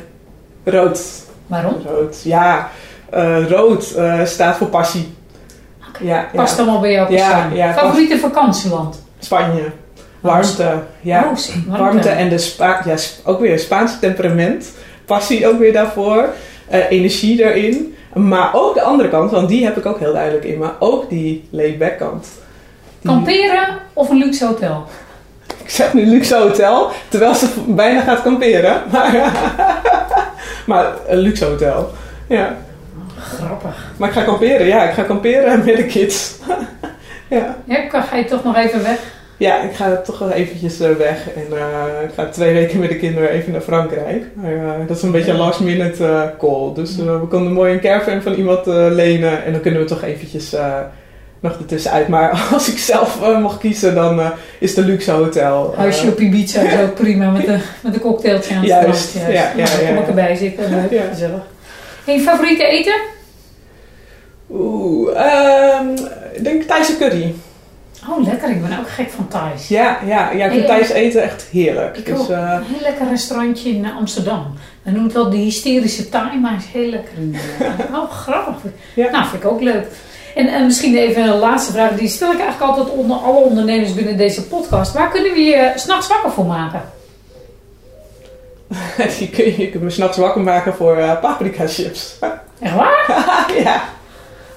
[0.65, 1.01] Rood.
[1.47, 1.77] Waarom?
[1.87, 2.71] Rood, ja.
[3.11, 5.15] Eh, rood staat voor passie.
[6.01, 6.27] Ja, ja.
[6.35, 7.55] Past allemaal bij jou persoon.
[7.55, 9.03] ja, favoriete vakantieland?
[9.19, 9.73] Spanje.
[10.23, 10.83] Warmte.
[11.01, 11.33] Ja.
[11.71, 14.71] Oh, Warmte en de Spa ja, ook weer Spaanse temperament.
[15.05, 16.25] Passie ook weer daarvoor.
[16.69, 17.97] Eh, energie erin.
[18.15, 20.59] Maar ook de andere kant, want die heb ik ook heel duidelijk in.
[20.59, 22.27] Maar ook die laid-back kant.
[23.01, 24.87] Die- Kamperen of een luxe hotel?
[25.63, 28.83] Ik zeg nu luxe hotel, terwijl ze bijna gaat kamperen.
[28.93, 29.33] Maar,
[30.67, 31.91] maar een luxe hotel.
[32.29, 32.57] Ja.
[33.19, 33.93] Grappig.
[33.97, 34.83] Maar ik ga kamperen, ja.
[34.83, 36.35] Ik ga kamperen met de kids.
[37.29, 37.57] ja.
[37.65, 38.99] Ja, ga je toch nog even weg?
[39.43, 41.29] Ja, ik ga toch wel eventjes eh, weg.
[41.35, 44.25] En eh, ik ga twee weken met de kinderen even naar Frankrijk.
[44.35, 46.75] Maar, eh, dat is een beetje een last minute eh, call.
[46.75, 49.45] Dus we konden mooi een caravan van iemand lenen.
[49.45, 50.57] En dan kunnen we toch eventjes
[51.41, 52.09] nog ertussenuit.
[52.09, 54.21] Maar als ik zelf mag kiezen, dan
[54.59, 55.75] is de luxe hotel.
[55.77, 59.33] Huisje op Ibiza is ook prima met een, met een cocktailtje aan het Juist, strand.
[59.33, 60.07] ja, ja, dan ja, kom ik ja.
[60.07, 60.71] erbij zitten.
[60.71, 61.03] Leuk, Ja.
[61.11, 61.43] gezellig.
[62.07, 63.01] En je favoriete eten?
[64.51, 65.87] Oeh, ehm,
[66.33, 67.35] ik denk Thaise curry.
[68.11, 68.51] Oh, lekker.
[68.51, 69.69] Ik ben ook gek van Thais.
[69.69, 71.97] Ja, ja, ja ik vind Thais eten echt heerlijk.
[71.97, 74.55] Ik dus, eh, Een heel lekker restaurantje in eh, Amsterdam.
[74.83, 77.13] Dan noemt wel de hysterische Thai, maar is heel lekker.
[77.61, 78.71] eh, Oh, grappig.
[78.95, 79.11] Ja.
[79.11, 79.87] Nou, vind ik ook leuk.
[80.35, 81.91] En, en misschien even een laatste vraag.
[81.93, 84.93] Die stel ik eigenlijk altijd onder alle ondernemers binnen deze podcast.
[84.93, 86.83] Waar kunnen we je s'nachts wakker voor maken?
[89.19, 92.17] je, je kunt me s'nachts wakker maken voor eh, paprika chips.
[92.61, 93.05] Echt waar?
[93.65, 93.83] ja.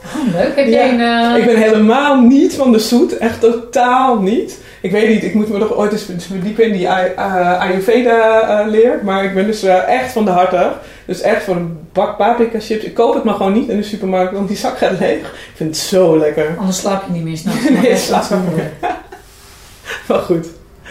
[0.05, 0.55] Oh, leuk.
[0.55, 0.71] Heb Ja.
[0.71, 1.01] jij een...
[1.33, 3.17] eh, Ik ben helemaal niet van de zoet.
[3.17, 4.59] Echt totaal niet.
[4.81, 8.67] Ik weet niet, ik moet me nog ooit eens verdiepen in die eh, Ayurveda eh,
[8.67, 8.99] leer.
[9.03, 10.71] Maar ik ben dus echt van de harte.
[11.05, 12.83] Dus echt voor een bak paprika chips.
[12.83, 15.17] Ik koop het maar gewoon niet in de supermarkt, want die zak gaat leeg.
[15.19, 16.55] Ik vind het zo lekker.
[16.59, 17.69] Anders slaap je niet meer s'nachts.
[17.81, 18.71] Nee, ik slaap wel niet meer.
[18.81, 18.91] leuk.
[20.07, 20.47] Maar goed.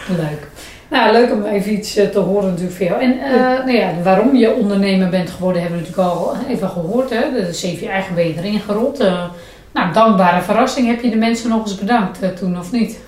[0.09, 0.49] Leuk.
[0.95, 3.03] Nou, leuk om even iets eh, te horen natuurlijk van jou.
[3.03, 7.11] En eh, nou ja, waarom je ondernemer bent geworden hebben we natuurlijk al even gehoord.
[7.11, 7.21] Hè?
[7.33, 9.01] De CV eigen ben je erin gerold.
[9.01, 9.25] Eh,
[9.73, 10.87] nou, dankbare verrassing.
[10.87, 12.99] Heb je de mensen nog eens bedankt toen of niet?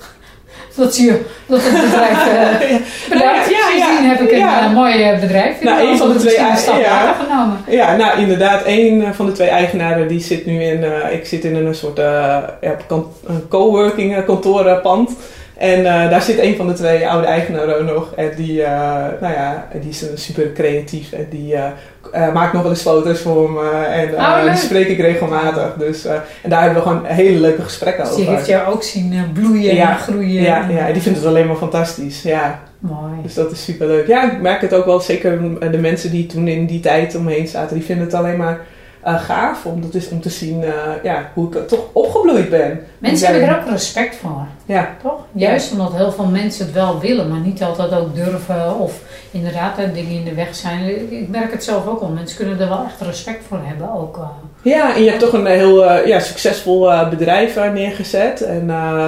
[0.76, 2.78] Dat, je, dat het bedrijf Ja.
[3.14, 3.50] bedankt.
[3.50, 4.68] Ja, ja, Sindsdien heb ik een ja.
[4.68, 5.62] mooi bedrijf.
[5.62, 7.12] Nou, een van de twee stap ja.
[7.12, 7.58] genomen.
[7.68, 11.54] Ja, nou inderdaad, een van de twee eigenaren die zit nu in, ik zit in
[11.54, 11.96] een soort
[12.60, 12.76] ja,
[13.48, 15.10] coworking kantorenpand.
[15.56, 18.12] En eh, daar zit een van de twee oude eigenaren ook nog.
[18.16, 18.72] En die, eh,
[19.20, 21.12] nou ja, die is super creatief.
[21.12, 23.70] En die eh, maakt nog wel eens foto's voor me.
[23.70, 25.74] En Oh, die spreek ik regelmatig.
[25.78, 28.24] Dus, en daar hebben we gewoon hele leuke gesprekken Dus over.
[28.24, 29.90] die heeft jou ook zien bloeien Ja.
[29.90, 30.42] en groeien.
[30.42, 32.22] ja, ja, die vindt het alleen maar fantastisch.
[32.22, 32.60] Ja.
[32.78, 33.12] Mooi.
[33.22, 34.06] Dus dat is super leuk.
[34.06, 35.00] Ja, ik merk het ook wel.
[35.00, 35.38] Zeker
[35.70, 38.58] de mensen die toen in die tijd omheen zaten, die vinden het alleen maar
[39.06, 40.70] eh, gaaf om, dat is, om te zien eh,
[41.02, 42.80] ja, hoe ik toch opgebloeid ben.
[42.98, 44.46] Mensen hebben er ook respect voor.
[44.66, 45.20] Ja, Toch?
[45.32, 48.92] Juist omdat heel veel mensen het wel willen, maar niet altijd ook durven of
[49.30, 51.10] inderdaad hè, dingen in de weg zijn.
[51.12, 52.08] Ik- merk het zelf ook al.
[52.08, 54.16] Mensen kunnen er wel echt respect voor hebben ook.
[54.16, 54.22] eh.
[54.72, 58.40] ja en je hebt toch een heel eh, ja, succesvol eh, bedrijf eh, neergezet.
[58.42, 59.06] En eh,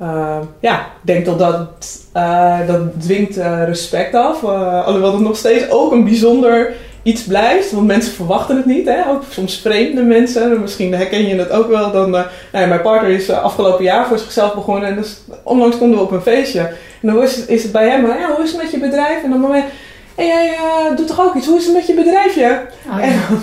[0.00, 4.44] eh, ja, ik denk dat dat, eh, dat dwingt eh, respect af.
[4.44, 7.72] Alhoewel het nog steeds ook een bijzonder iets blijft.
[7.72, 8.86] Want mensen verwachten het niet.
[8.86, 9.08] Hè?
[9.08, 10.60] Ook soms vreemde mensen.
[10.60, 11.92] Misschien herken je het ook wel.
[11.92, 14.88] Dan, nou ja, mijn partner is afgelopen jaar voor zichzelf begonnen.
[14.88, 16.60] En dus onlangs konden we op een feestje.
[17.00, 18.06] En dan is het, is het bij hem.
[18.06, 19.22] Ja, hoe is het met je bedrijf?
[19.22, 19.64] En dan moment
[20.20, 21.46] en jij uh, doet toch ook iets?
[21.46, 22.60] Hoe is het met je bedrijfje?
[22.90, 23.42] Oh, en dan,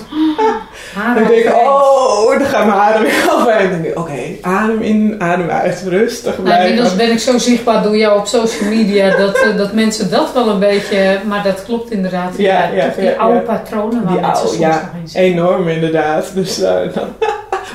[1.15, 3.47] dan denk ik, oh, dan gaat mijn adem weer af.
[3.47, 6.37] En dan denk ik, oké, okay, adem in, adem uit, rustig.
[6.37, 10.09] Nou, inmiddels ben ik zo zichtbaar door jou op social media dat, uh, dat mensen
[10.09, 12.37] dat wel een beetje, maar dat klopt inderdaad.
[12.37, 16.31] Ja, ja, ja die oude patronen waar die mensen oude, soms ja, nog enorm inderdaad.
[16.33, 17.07] Dus uh, dan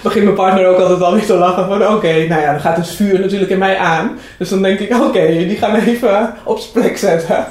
[0.02, 2.76] begint mijn partner ook altijd alweer te lachen van, oké, okay, nou ja, dan gaat
[2.76, 4.18] het vuur natuurlijk in mij aan.
[4.38, 7.46] Dus dan denk ik, oké, okay, die gaan we even op zijn plek zetten.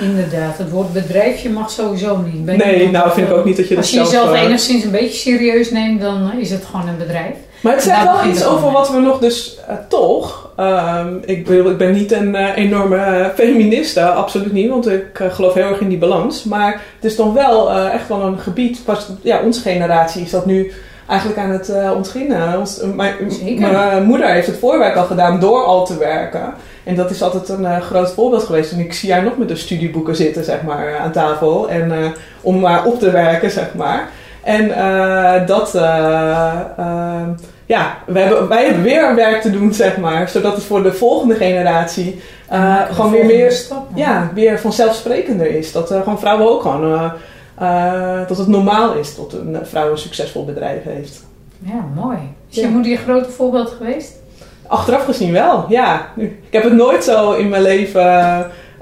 [0.00, 2.44] Inderdaad, het woord bedrijfje mag sowieso niet.
[2.44, 4.04] Ben nee, nou vind ik ook niet dat je dat zelf...
[4.04, 7.34] Als je jezelf enigszins een beetje serieus neemt, dan is het gewoon een bedrijf.
[7.60, 10.50] Maar het zegt wel iets over wat we nog dus uh, toch...
[10.60, 14.68] Um, ik, bedoel, ik ben niet een uh, enorme feministe, absoluut niet.
[14.68, 16.44] Want ik geloof heel erg in die balans.
[16.44, 18.80] Maar het is toch wel echt wel een gebied...
[18.84, 20.72] Pas, ja, onze generatie is dat nu
[21.08, 22.58] eigenlijk aan het ontginnen.
[22.58, 23.14] Ons, mijn,
[23.58, 26.54] mijn moeder heeft het voorwerk al gedaan door al te werken...
[26.84, 28.72] En dat is altijd een uh, groot voorbeeld geweest.
[28.72, 31.68] En ik zie haar nog met de studieboeken zitten, zeg maar, uh, aan tafel.
[31.68, 32.06] En uh,
[32.40, 34.10] om maar op te werken, zeg maar.
[34.42, 34.68] En
[35.46, 35.72] dat,
[37.66, 40.28] ja, we hebben, wij hebben weer werk te doen, zeg maar.
[40.28, 42.20] Zodat het voor de volgende generatie
[42.90, 45.72] gewoon weer meer, stap, ja, weer vanzelfsprekender is.
[45.72, 47.12] Dat gewoon vrouwen ook gewoon,
[48.28, 51.24] dat het normaal is dat een vrouw een succesvol bedrijf heeft.
[51.58, 52.18] Ja, mooi.
[52.48, 54.21] Is je moeder je grote voorbeeld geweest?
[54.72, 56.06] Achteraf gezien wel, ja.
[56.16, 58.02] Ik heb het nooit zo in mijn leven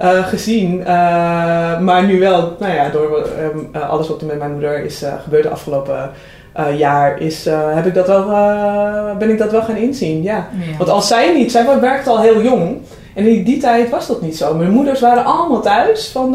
[0.01, 0.81] uh, gezien.
[0.81, 0.87] Uh,
[1.81, 3.29] maar nu wel, nou ja, door
[3.75, 6.11] uh, alles wat er met mijn moeder is gebeurd de afgelopen
[6.77, 8.27] jaar, is, heb ik dat wel,
[9.19, 10.23] ben ik dat wel gaan inzien.
[10.23, 10.49] Ja.
[10.71, 10.77] ja.
[10.79, 12.79] Want als zij niet, zij werkte al heel jong.
[13.15, 14.55] En in die tijd was dat niet zo.
[14.55, 16.35] Mijn moeders waren allemaal thuis van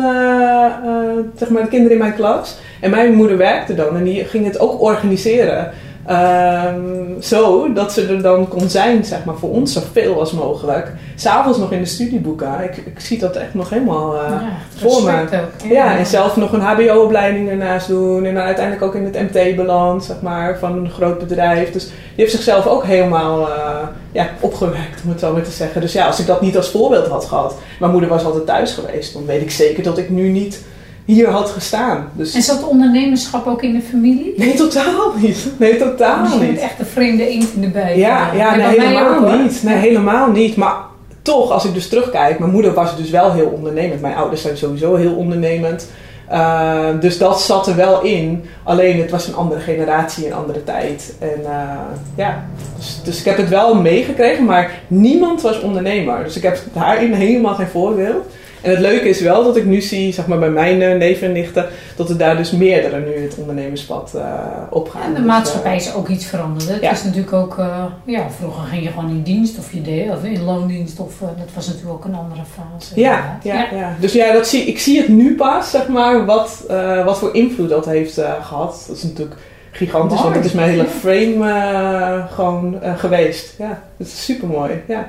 [1.35, 2.57] zeg maar de kinderen in mijn klas.
[2.81, 5.71] En mijn moeder werkte dan en die ging het ook organiseren.
[6.09, 10.93] Um, zo dat ze er dan kon zijn, zeg maar, voor ons zoveel als mogelijk.
[11.15, 12.63] S'avonds nog in de studieboeken.
[12.63, 15.11] Ik, ik zie dat echt nog helemaal uh, ja, voor me.
[15.11, 18.25] Ja, ja, en zelf nog een HBO-opleiding ernaast doen.
[18.25, 21.71] En dan uiteindelijk ook in het MT beland, zeg maar, van een groot bedrijf.
[21.71, 25.81] Dus die heeft zichzelf ook helemaal uh, ja, opgewerkt, om het zo maar te zeggen.
[25.81, 27.55] Dus ja, als ik dat niet als voorbeeld had gehad.
[27.79, 29.13] Mijn moeder was altijd thuis geweest.
[29.13, 30.63] Dan weet ik zeker dat ik nu niet
[31.05, 32.09] hier had gestaan.
[32.13, 32.33] Dus...
[32.33, 34.33] En zat ondernemerschap ook in de familie?
[34.37, 35.47] Nee, totaal niet.
[35.57, 36.59] Nee, totaal dus niet.
[36.59, 37.97] echt een vreemde eend in de bij.
[37.97, 39.63] Ja, ja nee, helemaal niet.
[39.63, 40.55] Nee, helemaal niet.
[40.55, 40.75] Maar
[41.21, 44.01] toch, als ik dus terugkijk, mijn moeder was dus wel heel ondernemend.
[44.01, 45.87] Mijn ouders zijn sowieso heel ondernemend.
[46.31, 48.45] Uh, dus dat zat er wel in.
[48.63, 51.13] Alleen het was een andere generatie, een andere tijd.
[51.19, 51.49] En uh,
[52.15, 56.23] ja, dus, dus, ik heb het wel meegekregen, maar niemand was ondernemer.
[56.23, 58.25] Dus ik heb daarin helemaal geen voorbeeld.
[58.65, 61.27] En het leuke is wel dat ik nu zie, zeg maar bij mijn uh, neven
[61.27, 64.23] en nichten, dat er daar dus meerdere nu het ondernemerspad uh,
[64.69, 65.01] op gaan.
[65.01, 66.69] En de dus, maatschappij uh, is ook iets veranderd.
[66.69, 66.91] Het ja.
[66.91, 67.61] is natuurlijk ook,
[68.05, 71.53] ja, vroeger ging je gewoon in dienst of je deed, of in loondienst, of dat
[71.53, 72.99] was natuurlijk ook een andere fase.
[72.99, 73.95] Ja, ja, ja, ja.
[73.99, 76.63] Dus ja, dat zie, ik zie het nu pas, zeg maar, wat,
[77.05, 78.83] wat voor invloed dat heeft gehad.
[78.87, 79.37] Dat is natuurlijk
[79.71, 83.53] gigantisch, want het is mijn hele frame gewoon geweest.
[83.57, 84.71] Ja, dat is super mooi.
[84.87, 85.07] Ja.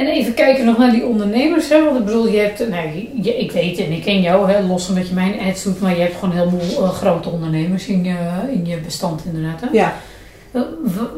[0.00, 1.68] En even kijken nog naar die ondernemers.
[1.68, 1.84] Hè?
[1.84, 4.84] Want ik bedoel, je hebt, nou, je, ik weet en ik ken jou, hè, los
[4.84, 8.04] van je mijn ads doet, maar je hebt gewoon heel veel uh, grote ondernemers in
[8.04, 8.16] je,
[8.52, 9.60] in je bestand inderdaad.
[9.60, 9.66] Hè?
[9.72, 9.94] Ja.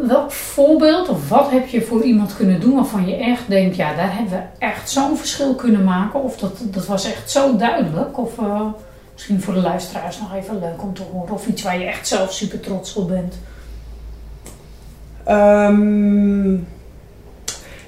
[0.06, 3.94] Welk voorbeeld of wat heb je voor iemand kunnen doen waarvan je echt denkt, ja,
[3.94, 6.22] daar hebben we echt zo'n verschil kunnen maken?
[6.22, 8.18] Of dat, dat was echt zo duidelijk?
[8.18, 8.60] Of uh,
[9.12, 11.34] misschien voor de luisteraars nog even leuk om te horen.
[11.34, 13.34] Of iets waar je echt zelf super trots op bent?
[15.28, 16.66] Um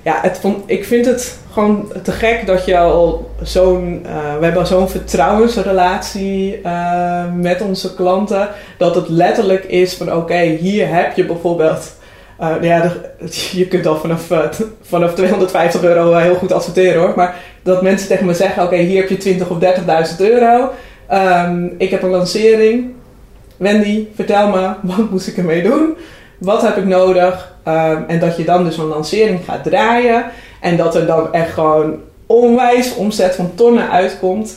[0.04, 4.02] ja, het vond, ik vind het gewoon te gek dat je al zo'n.
[4.06, 8.48] Uh, we hebben zo'n vertrouwensrelatie uh, met onze klanten.
[8.78, 11.96] Dat het letterlijk is van: oké, hier heb je bijvoorbeeld.
[12.40, 12.92] Uh, ja,
[13.60, 14.30] je kunt al vanaf,
[14.82, 17.12] vanaf 250 euro heel goed adverteren hoor.
[17.16, 20.70] Maar dat mensen tegen me zeggen: oké, hier heb je 20 of 30.000 euro.
[21.12, 22.92] Um, ik heb een lancering.
[23.56, 25.96] Wendy, vertel me, wat moest ik ermee doen?
[26.38, 27.52] Wat heb ik nodig?
[27.68, 30.24] Um, en dat je dan dus een lancering gaat draaien.
[30.60, 34.56] En dat er dan echt gewoon onwijs omzet van tonnen uitkomt.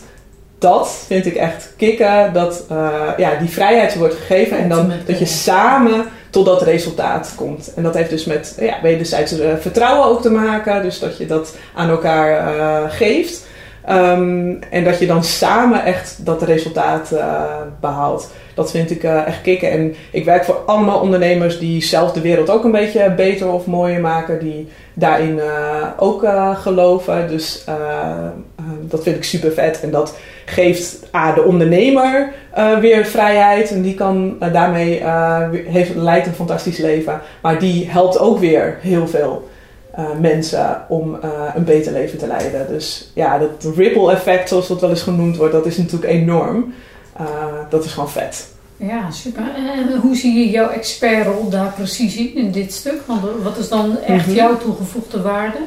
[0.60, 2.34] Dat vind ik echt kicken.
[2.34, 4.58] Dat uh, ja, die vrijheid wordt gegeven.
[4.58, 7.74] En dan dat je samen tot dat resultaat komt.
[7.76, 10.84] En dat heeft dus met ja, wederzijds uh, vertrouwen ook te maken.
[10.84, 13.47] Dus dat je dat aan elkaar uh, geeft.
[13.88, 17.44] Ehm, en dat je dan samen echt dat resultaat uh,
[17.80, 18.32] behaalt.
[18.56, 19.72] Dat vind ik uh, echt kicken.
[19.72, 23.66] En ik werk voor allemaal ondernemers die zelf de wereld ook een beetje beter of
[23.66, 24.40] mooier maken.
[24.40, 27.28] Die daarin uh, ook geloven.
[27.28, 27.64] Dus
[28.82, 29.80] dat vind ik super vet.
[29.82, 32.34] En dat geeft A, de ondernemer
[32.80, 33.72] weer vrijheid.
[33.72, 35.04] En die kan daarmee,
[35.66, 37.22] heeft, leidt een fantastisch leven.
[37.42, 39.48] Maar die helpt ook weer heel veel.
[39.98, 42.68] Uh, mensen om uh, een beter leven te leiden.
[42.68, 46.74] Dus ja, dat ripple effect, zoals dat wel eens genoemd wordt, dat is natuurlijk enorm.
[47.22, 47.26] Uh,
[47.70, 48.48] dat is gewoon vet.
[48.78, 49.44] Ja, super.
[49.56, 53.02] En hoe zie je jouw expertrol daar precies in, in dit stuk?
[53.06, 54.34] Want wat is dan echt mm -hmm.
[54.34, 55.58] jouw toegevoegde waarde?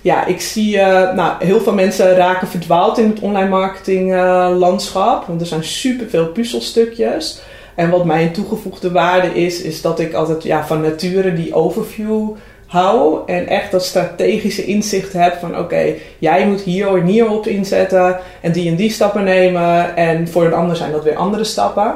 [0.00, 0.76] Ja, ik zie,
[1.14, 4.14] nou, heel veel mensen raken verdwaald in het online marketing
[4.58, 5.26] landschap.
[5.26, 7.40] Want er zijn superveel puzzelstukjes.
[7.74, 12.30] En wat mijn toegevoegde waarde is, is dat ik altijd ja, van nature die overview
[12.70, 17.46] hou en echt dat strategische inzicht heb van oké, jij moet hier en hier op
[17.46, 21.44] inzetten en die en die stappen nemen en voor een ander zijn dat weer andere
[21.44, 21.94] stappen.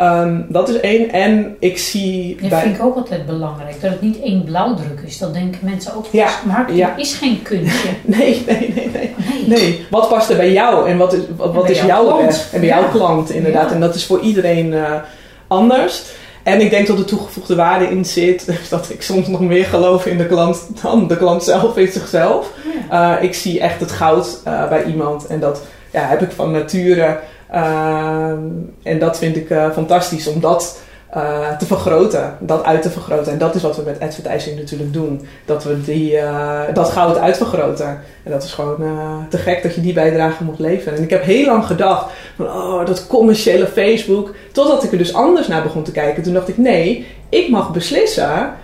[0.00, 1.12] Um, dat is één.
[1.12, 2.36] En ik zie.
[2.40, 2.62] Dat bij...
[2.62, 3.80] vind ik ook altijd belangrijk.
[3.80, 5.18] Dat het niet één blauwdruk is.
[5.18, 6.06] Dat denken mensen ook.
[6.12, 6.96] Ja, marketing ja.
[6.96, 7.88] is geen kunstje.
[8.02, 9.14] nee, nee, nee, nee,
[9.46, 9.86] nee.
[9.90, 12.48] Wat past er bij jou en wat is, wat, wat is jouw klant.
[12.52, 13.72] En bij jouw klant, inderdaad.
[13.72, 14.92] En dat is voor iedereen uh,
[15.46, 16.02] anders.
[16.46, 20.06] En ik denk dat de toegevoegde waarde in zit dat ik soms nog meer geloof
[20.06, 22.52] in de klant dan de klant zelf in zichzelf.
[22.92, 26.50] Uh, ik zie echt het goud uh, bij iemand en dat ja, heb ik van
[26.50, 27.18] nature.
[27.54, 28.30] Uh,
[28.82, 30.78] en dat vind ik fantastisch om dat
[31.14, 33.32] uh, te vergroten, dat uit te vergroten.
[33.32, 35.26] En dat is wat we met advertising natuurlijk doen.
[35.44, 38.00] Dat we die, uh, dat goud uitvergroten.
[38.22, 40.98] En dat is gewoon uh, te gek dat je die bijdrage moet leveren.
[40.98, 44.34] En ik heb heel lang gedacht van oh, dat commerciële Facebook.
[44.52, 46.22] Totdat ik er dus anders naar begon te kijken.
[46.22, 48.54] Toen dacht ik nee, ik mag beslissen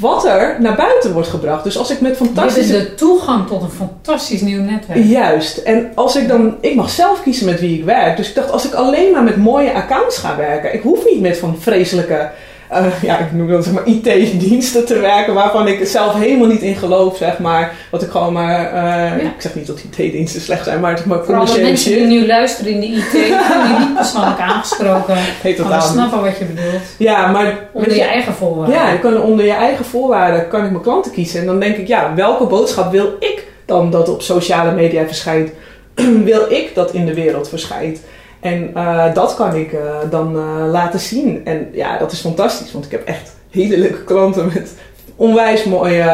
[0.00, 1.64] wat er naar buiten wordt gebracht.
[1.64, 2.72] Dus als ik met fantastische...
[2.72, 5.04] Dit is de toegang tot een fantastisch nieuw netwerk.
[5.04, 5.56] Juist.
[5.56, 6.56] En als ik dan...
[6.60, 8.16] Ik mag zelf kiezen met wie ik werk.
[8.16, 10.74] Dus ik dacht, als ik alleen maar met mooie accounts ga werken...
[10.74, 12.30] Ik hoef niet met van vreselijke
[12.72, 16.60] uh, ja, ik noem dat zeg maar IT-diensten te werken waarvan ik zelf helemaal niet
[16.60, 17.72] in geloof, zeg maar.
[17.90, 19.28] Wat ik gewoon maar, uh, ja.
[19.28, 22.26] ik zeg niet dat IT-diensten slecht zijn, maar het is maar commerciële mensen die nu
[22.26, 23.20] luisteren in de IT, die
[23.78, 25.16] niet persoonlijk aangesproken.
[25.42, 26.82] Nee, totaal maar snappen wat je bedoelt.
[26.96, 28.74] Ja, maar onder je eigen voorwaarden.
[28.74, 31.76] Ja, ik kan onder je eigen voorwaarden kan ik mijn klanten kiezen en dan denk
[31.76, 35.50] ik, ja, welke boodschap wil ik dan dat op sociale media verschijnt?
[36.24, 38.00] wil ik dat in de wereld verschijnt?
[38.40, 41.44] En uh, dat kan ik uh, dan uh, laten zien.
[41.44, 44.74] En ja, dat is fantastisch, want ik heb echt hele leuke klanten met
[45.16, 46.04] onwijs mooie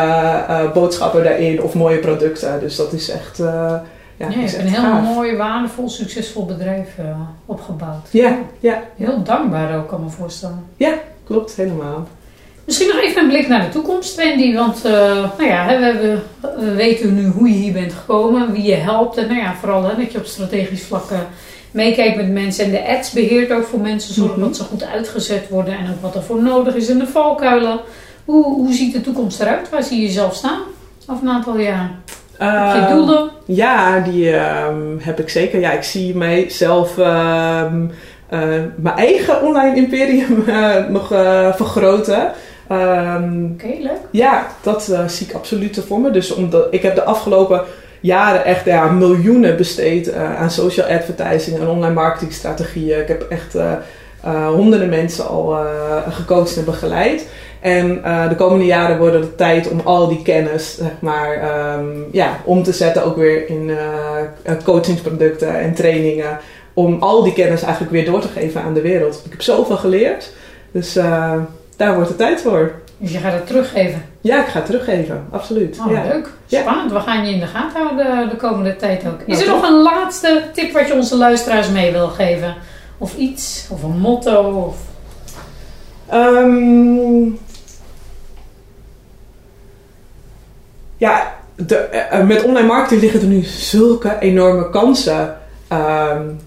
[0.75, 2.61] boodschappen daarin of mooie producten.
[2.61, 3.37] Dus dat is echt.
[3.37, 3.83] ja,
[4.17, 6.89] je hebt een heel mooi, waardevol, succesvol bedrijf
[7.47, 8.09] opgebouwd.
[8.11, 8.83] Ja, ja.
[8.97, 10.65] Heel dankbaar ook, kan me voorstellen.
[10.77, 10.93] Ja,
[11.25, 12.09] klopt, helemaal.
[12.65, 14.55] Misschien nog even een blik naar de toekomst, Wendy.
[14.55, 15.93] Want nou ja, we,
[16.41, 19.17] we, we, weten nu hoe je hier bent gekomen, wie je helpt.
[19.17, 21.11] En nou ja, vooral hè, dat je op strategisch vlak
[21.71, 25.49] meekijkt met mensen en de ads beheert ook voor mensen, zorgen dat ze goed uitgezet
[25.49, 27.81] worden en ook wat er voor nodig is in de valkuilen.
[28.25, 29.69] Hoe, hoe ziet de toekomst eruit?
[29.69, 30.61] Waar zie je jezelf staan
[31.07, 31.91] over een aantal jaar?
[32.41, 33.31] Uh, heb je doelen?
[33.47, 34.67] Ja, die uh,
[34.99, 35.61] heb ik zeker.
[35.61, 36.99] Ja, ik zie mijzelf
[38.31, 42.33] uh, mijn eigen online imperium eh, nog eh, vergroten.
[42.73, 44.01] Um, Oké, okay, leuk.
[44.11, 46.11] Ja, dat zie ik absoluut voor me.
[46.11, 47.63] Dus omdat ik heb de afgelopen
[48.07, 53.01] jaren echt ja, miljoenen besteed uh, aan social advertising en online marketingstrategieën.
[53.01, 53.73] Ik heb echt uh,
[54.25, 55.57] uh, honderden mensen al
[56.09, 57.27] gecoacht en begeleid.
[57.61, 61.31] En de komende jaren worden het tijd om al die kennis zeg maar,
[61.79, 63.71] um, ja, om te zetten ook weer in
[64.65, 66.39] coachingsproducten en trainingen.
[66.75, 69.23] Om al die kennis eigenlijk weer door te geven aan de wereld.
[69.25, 70.33] Ik heb zoveel geleerd.
[70.71, 70.93] Dus
[71.77, 72.73] daar wordt de tijd voor.
[72.99, 74.03] Dus je gaat het teruggeven?
[74.27, 75.79] Ja, ik ga het teruggeven, absoluut.
[75.87, 76.03] Oh, ja.
[76.03, 76.93] Leuk, spannend.
[76.93, 79.21] We gaan je in de gaten houden de komende tijd ook.
[79.27, 82.55] Is er nog een laatste tip wat je onze luisteraars mee wil geven?
[82.99, 84.67] Of iets, of een motto?
[84.67, 84.77] Of...
[86.15, 87.39] Um,
[90.97, 95.37] ja, de, uh, met online marketing liggen er nu zulke enorme kansen
[95.73, 96.41] um,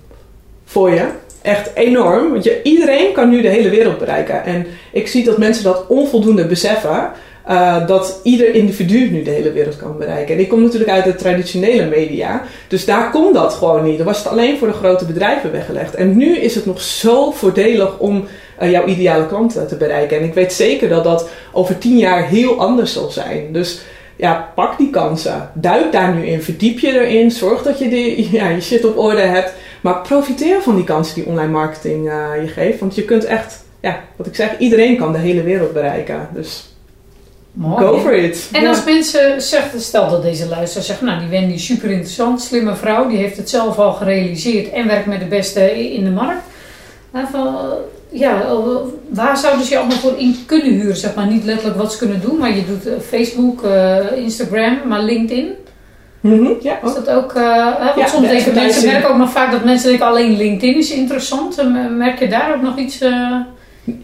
[0.65, 1.07] voor je
[1.41, 2.31] echt enorm.
[2.31, 4.45] Want je, iedereen kan nu de hele wereld bereiken.
[4.45, 7.11] En ik zie dat mensen dat onvoldoende beseffen.
[7.49, 10.35] Uh, dat ieder individu nu de hele wereld kan bereiken.
[10.35, 12.43] En ik kom natuurlijk uit de traditionele media.
[12.67, 13.97] Dus daar kon dat gewoon niet.
[13.97, 15.95] Dan was het alleen voor de grote bedrijven weggelegd.
[15.95, 18.27] En nu is het nog zo voordelig om
[18.61, 20.17] uh, jouw ideale klanten te bereiken.
[20.17, 23.53] En ik weet zeker dat dat over tien jaar heel anders zal zijn.
[23.53, 23.81] Dus
[24.15, 25.49] ja, pak die kansen.
[25.53, 26.41] Duik daar nu in.
[26.41, 27.31] Verdiep je erin.
[27.31, 29.53] Zorg dat je die, ja, je shit op orde hebt.
[29.81, 32.79] Maar profiteer van die kansen die online marketing uh, je geeft.
[32.79, 36.29] Want je kunt echt, ja, wat ik zeg, iedereen kan de hele wereld bereiken.
[36.33, 36.68] Dus
[37.53, 37.85] Mooi.
[37.85, 38.49] Go for it.
[38.51, 38.69] En Ja.
[38.69, 42.75] als mensen zeggen, stel dat deze luisteraar zegt, nou die Wendy is super interessant, slimme
[42.75, 46.41] vrouw, die heeft het zelf al gerealiseerd en werkt met de beste in de markt.
[47.11, 47.55] Maar van,
[48.09, 48.41] ja,
[49.09, 50.95] waar zouden ze je allemaal voor in kunnen huren?
[50.95, 54.77] Zeg maar niet letterlijk wat ze kunnen doen, maar je doet eh, Facebook, eh, Instagram,
[54.87, 55.47] maar LinkedIn.
[56.21, 59.17] Mhm, ja, Is dat ook, eh, hè, want Ja, soms de denken mensen, merken ook
[59.17, 61.61] nog vaak dat mensen denken alleen LinkedIn is interessant.
[61.97, 62.99] Merk je daar ook nog iets?
[63.01, 63.35] eh,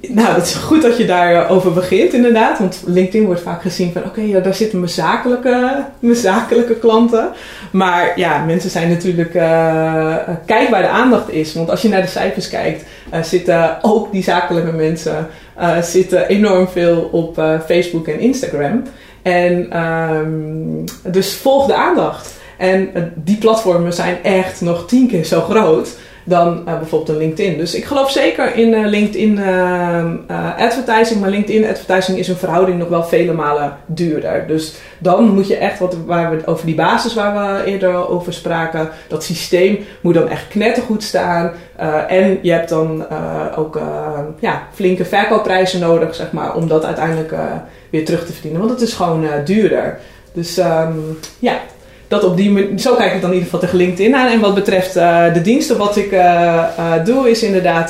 [0.10, 2.60] Nou, het is goed dat je daarover begint inderdaad.
[2.60, 4.04] Want LinkedIn wordt vaak gezien van...
[4.04, 7.30] oké, daar zitten mijn zakelijke, zakelijke klanten.
[7.72, 9.34] Maar ja, mensen zijn natuurlijk...
[9.36, 10.16] eh,
[10.46, 11.54] kijk waar de aandacht is.
[11.54, 12.84] Want als je naar de cijfers kijkt...
[13.10, 15.28] eh, zitten ook die zakelijke mensen...
[15.56, 18.84] eh, zitten enorm veel op Facebook en Instagram.
[19.22, 22.34] En ehm, dus volg de aandacht.
[22.58, 25.96] En die platformen zijn echt nog tien keer zo groot
[26.26, 27.58] dan eh, bijvoorbeeld een LinkedIn.
[27.58, 32.36] Dus ik geloof zeker in eh, LinkedIn ehm, eh, advertising, maar LinkedIn advertising is een
[32.36, 34.48] verhouding nog wel vele malen duurder.
[34.48, 38.34] Dus dan moet je echt, wat, waar we, over die basis waar we eerder over
[38.34, 41.52] spraken, dat systeem moet dan echt knettergoed staan.
[42.08, 43.06] En je hebt dan
[43.56, 43.80] ook
[44.40, 47.34] ja, flinke verkoopprijzen nodig, zeg maar, om dat uiteindelijk
[47.90, 48.60] weer terug te verdienen.
[48.60, 50.00] Want het is gewoon duurder.
[50.34, 50.98] Dus ehm,
[51.40, 51.60] ja,
[52.08, 54.28] dat op die manier, zo kijk ik dan in ieder geval tegen LinkedIn aan.
[54.28, 57.89] En wat betreft eh, de diensten, wat ik eh, eh, doe, is inderdaad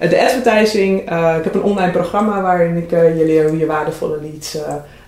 [0.00, 1.00] de advertising.
[1.38, 4.58] Ik heb een online programma waarin ik je leer hoe je waardevolle leads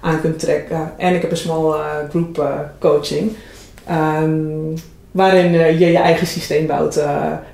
[0.01, 0.93] aan kunt trekken.
[0.97, 1.75] En ik heb een small
[2.09, 2.45] group
[2.79, 3.33] coaching.
[3.87, 4.77] Ehm,
[5.11, 6.97] waarin je je eigen systeem bouwt,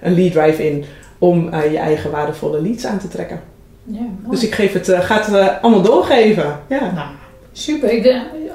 [0.02, 0.84] een lead drive in,
[1.18, 3.40] om je eigen waardevolle leads aan te trekken.
[3.84, 4.30] ja.
[4.30, 6.58] Dus ik geef het, eh, ga het allemaal doorgeven.
[6.68, 6.92] Ja.
[6.94, 7.08] Nou,
[7.52, 7.90] super.
[7.90, 8.04] Ik,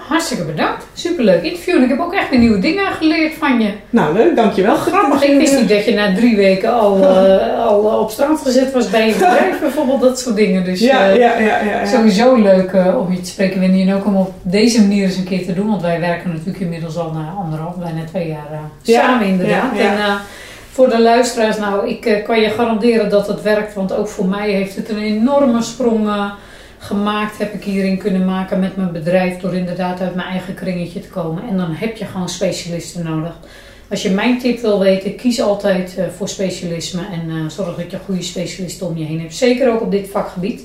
[0.10, 0.86] hartstikke bedankt.
[0.94, 1.76] Superleuk interview.
[1.76, 3.70] En ik heb ook echt weer nieuwe dingen geleerd van je.
[3.90, 4.76] Nou, leuk, dankjewel.
[4.76, 5.24] Grappig.
[5.24, 8.90] Ik wist niet dat je na drie weken al, eh, al op strand gezet was
[8.90, 9.60] bij je bedrijf.
[9.68, 10.64] bijvoorbeeld dat soort dingen.
[10.64, 11.86] Dus Ja, eh, ja, ja, ja, ja.
[11.86, 13.82] sowieso leuk eh, om je te spreken, Wendy.
[13.82, 15.68] En ook om op deze manier eens een keer te doen.
[15.68, 19.78] Want wij werken natuurlijk inmiddels al na anderhalf, bijna twee jaar eh, Ja, samen inderdaad.
[19.78, 20.16] En eh,
[20.72, 23.74] voor de luisteraars, nou, ik eh, kan je garanderen dat het werkt.
[23.74, 26.32] Want ook voor mij heeft het een enorme sprong eh,
[26.80, 27.38] gemaakt.
[27.38, 29.38] Heb ik hierin kunnen maken met mijn bedrijf.
[29.38, 31.44] Door inderdaad uit mijn eigen kringetje te komen.
[31.50, 33.34] En dan heb je gewoon specialisten nodig.
[33.90, 37.02] Als je mijn tip wil weten, kies altijd eh, voor specialisme.
[37.12, 39.36] En eh, zorg dat je goede specialisten om je heen hebt.
[39.36, 40.62] Zeker ook op dit vakgebied.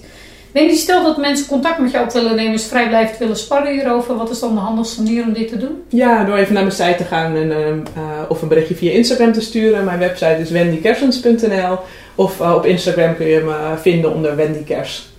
[0.52, 4.16] Wendy, stel dat mensen contact met jou op willen nemen, dus vrijblijvend willen sparren hierover.
[4.16, 5.82] Wat is dan de handigste manier om dit te doen?
[5.88, 8.92] Ja, door even naar mijn site te gaan en, ehm, eh, of een berichtje via
[8.92, 9.84] Instagram te sturen.
[9.84, 11.78] Mijn website is wendykersens.nl
[12.14, 15.13] of op Instagram kun je me vinden onder Wendy Kers.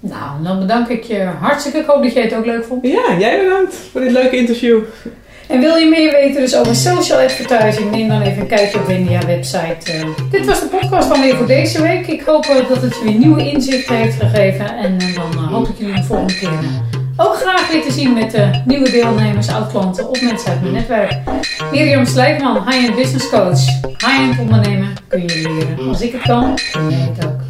[0.00, 1.78] Nou, dan bedank ik je hartstikke.
[1.78, 2.86] Ik hoop dat jij het ook leuk vond.
[2.86, 4.78] Ja, jij bedankt voor dit leuke interview.
[5.48, 8.86] En wil je meer weten dus over social advertising, neem dan even een kijkje op
[8.86, 9.92] Wendy's website.
[9.92, 12.06] Eh, dit was de podcast dan weer voor deze week.
[12.06, 14.76] Ik hoop eh, dat het je weer nieuwe inzichten heeft gegeven.
[14.76, 16.58] En eh, dan hoop ik jullie de volgende keer
[17.16, 21.12] ook graag weer te zien met nieuwe deelnemers, oud-klanten of mensen uit mijn netwerk.
[21.72, 23.64] Mirjam Slijkman, high-end business coach.
[23.82, 25.88] High-end ondernemen kun je leren.
[25.88, 27.40] Als ik het kan, kun jij het ook.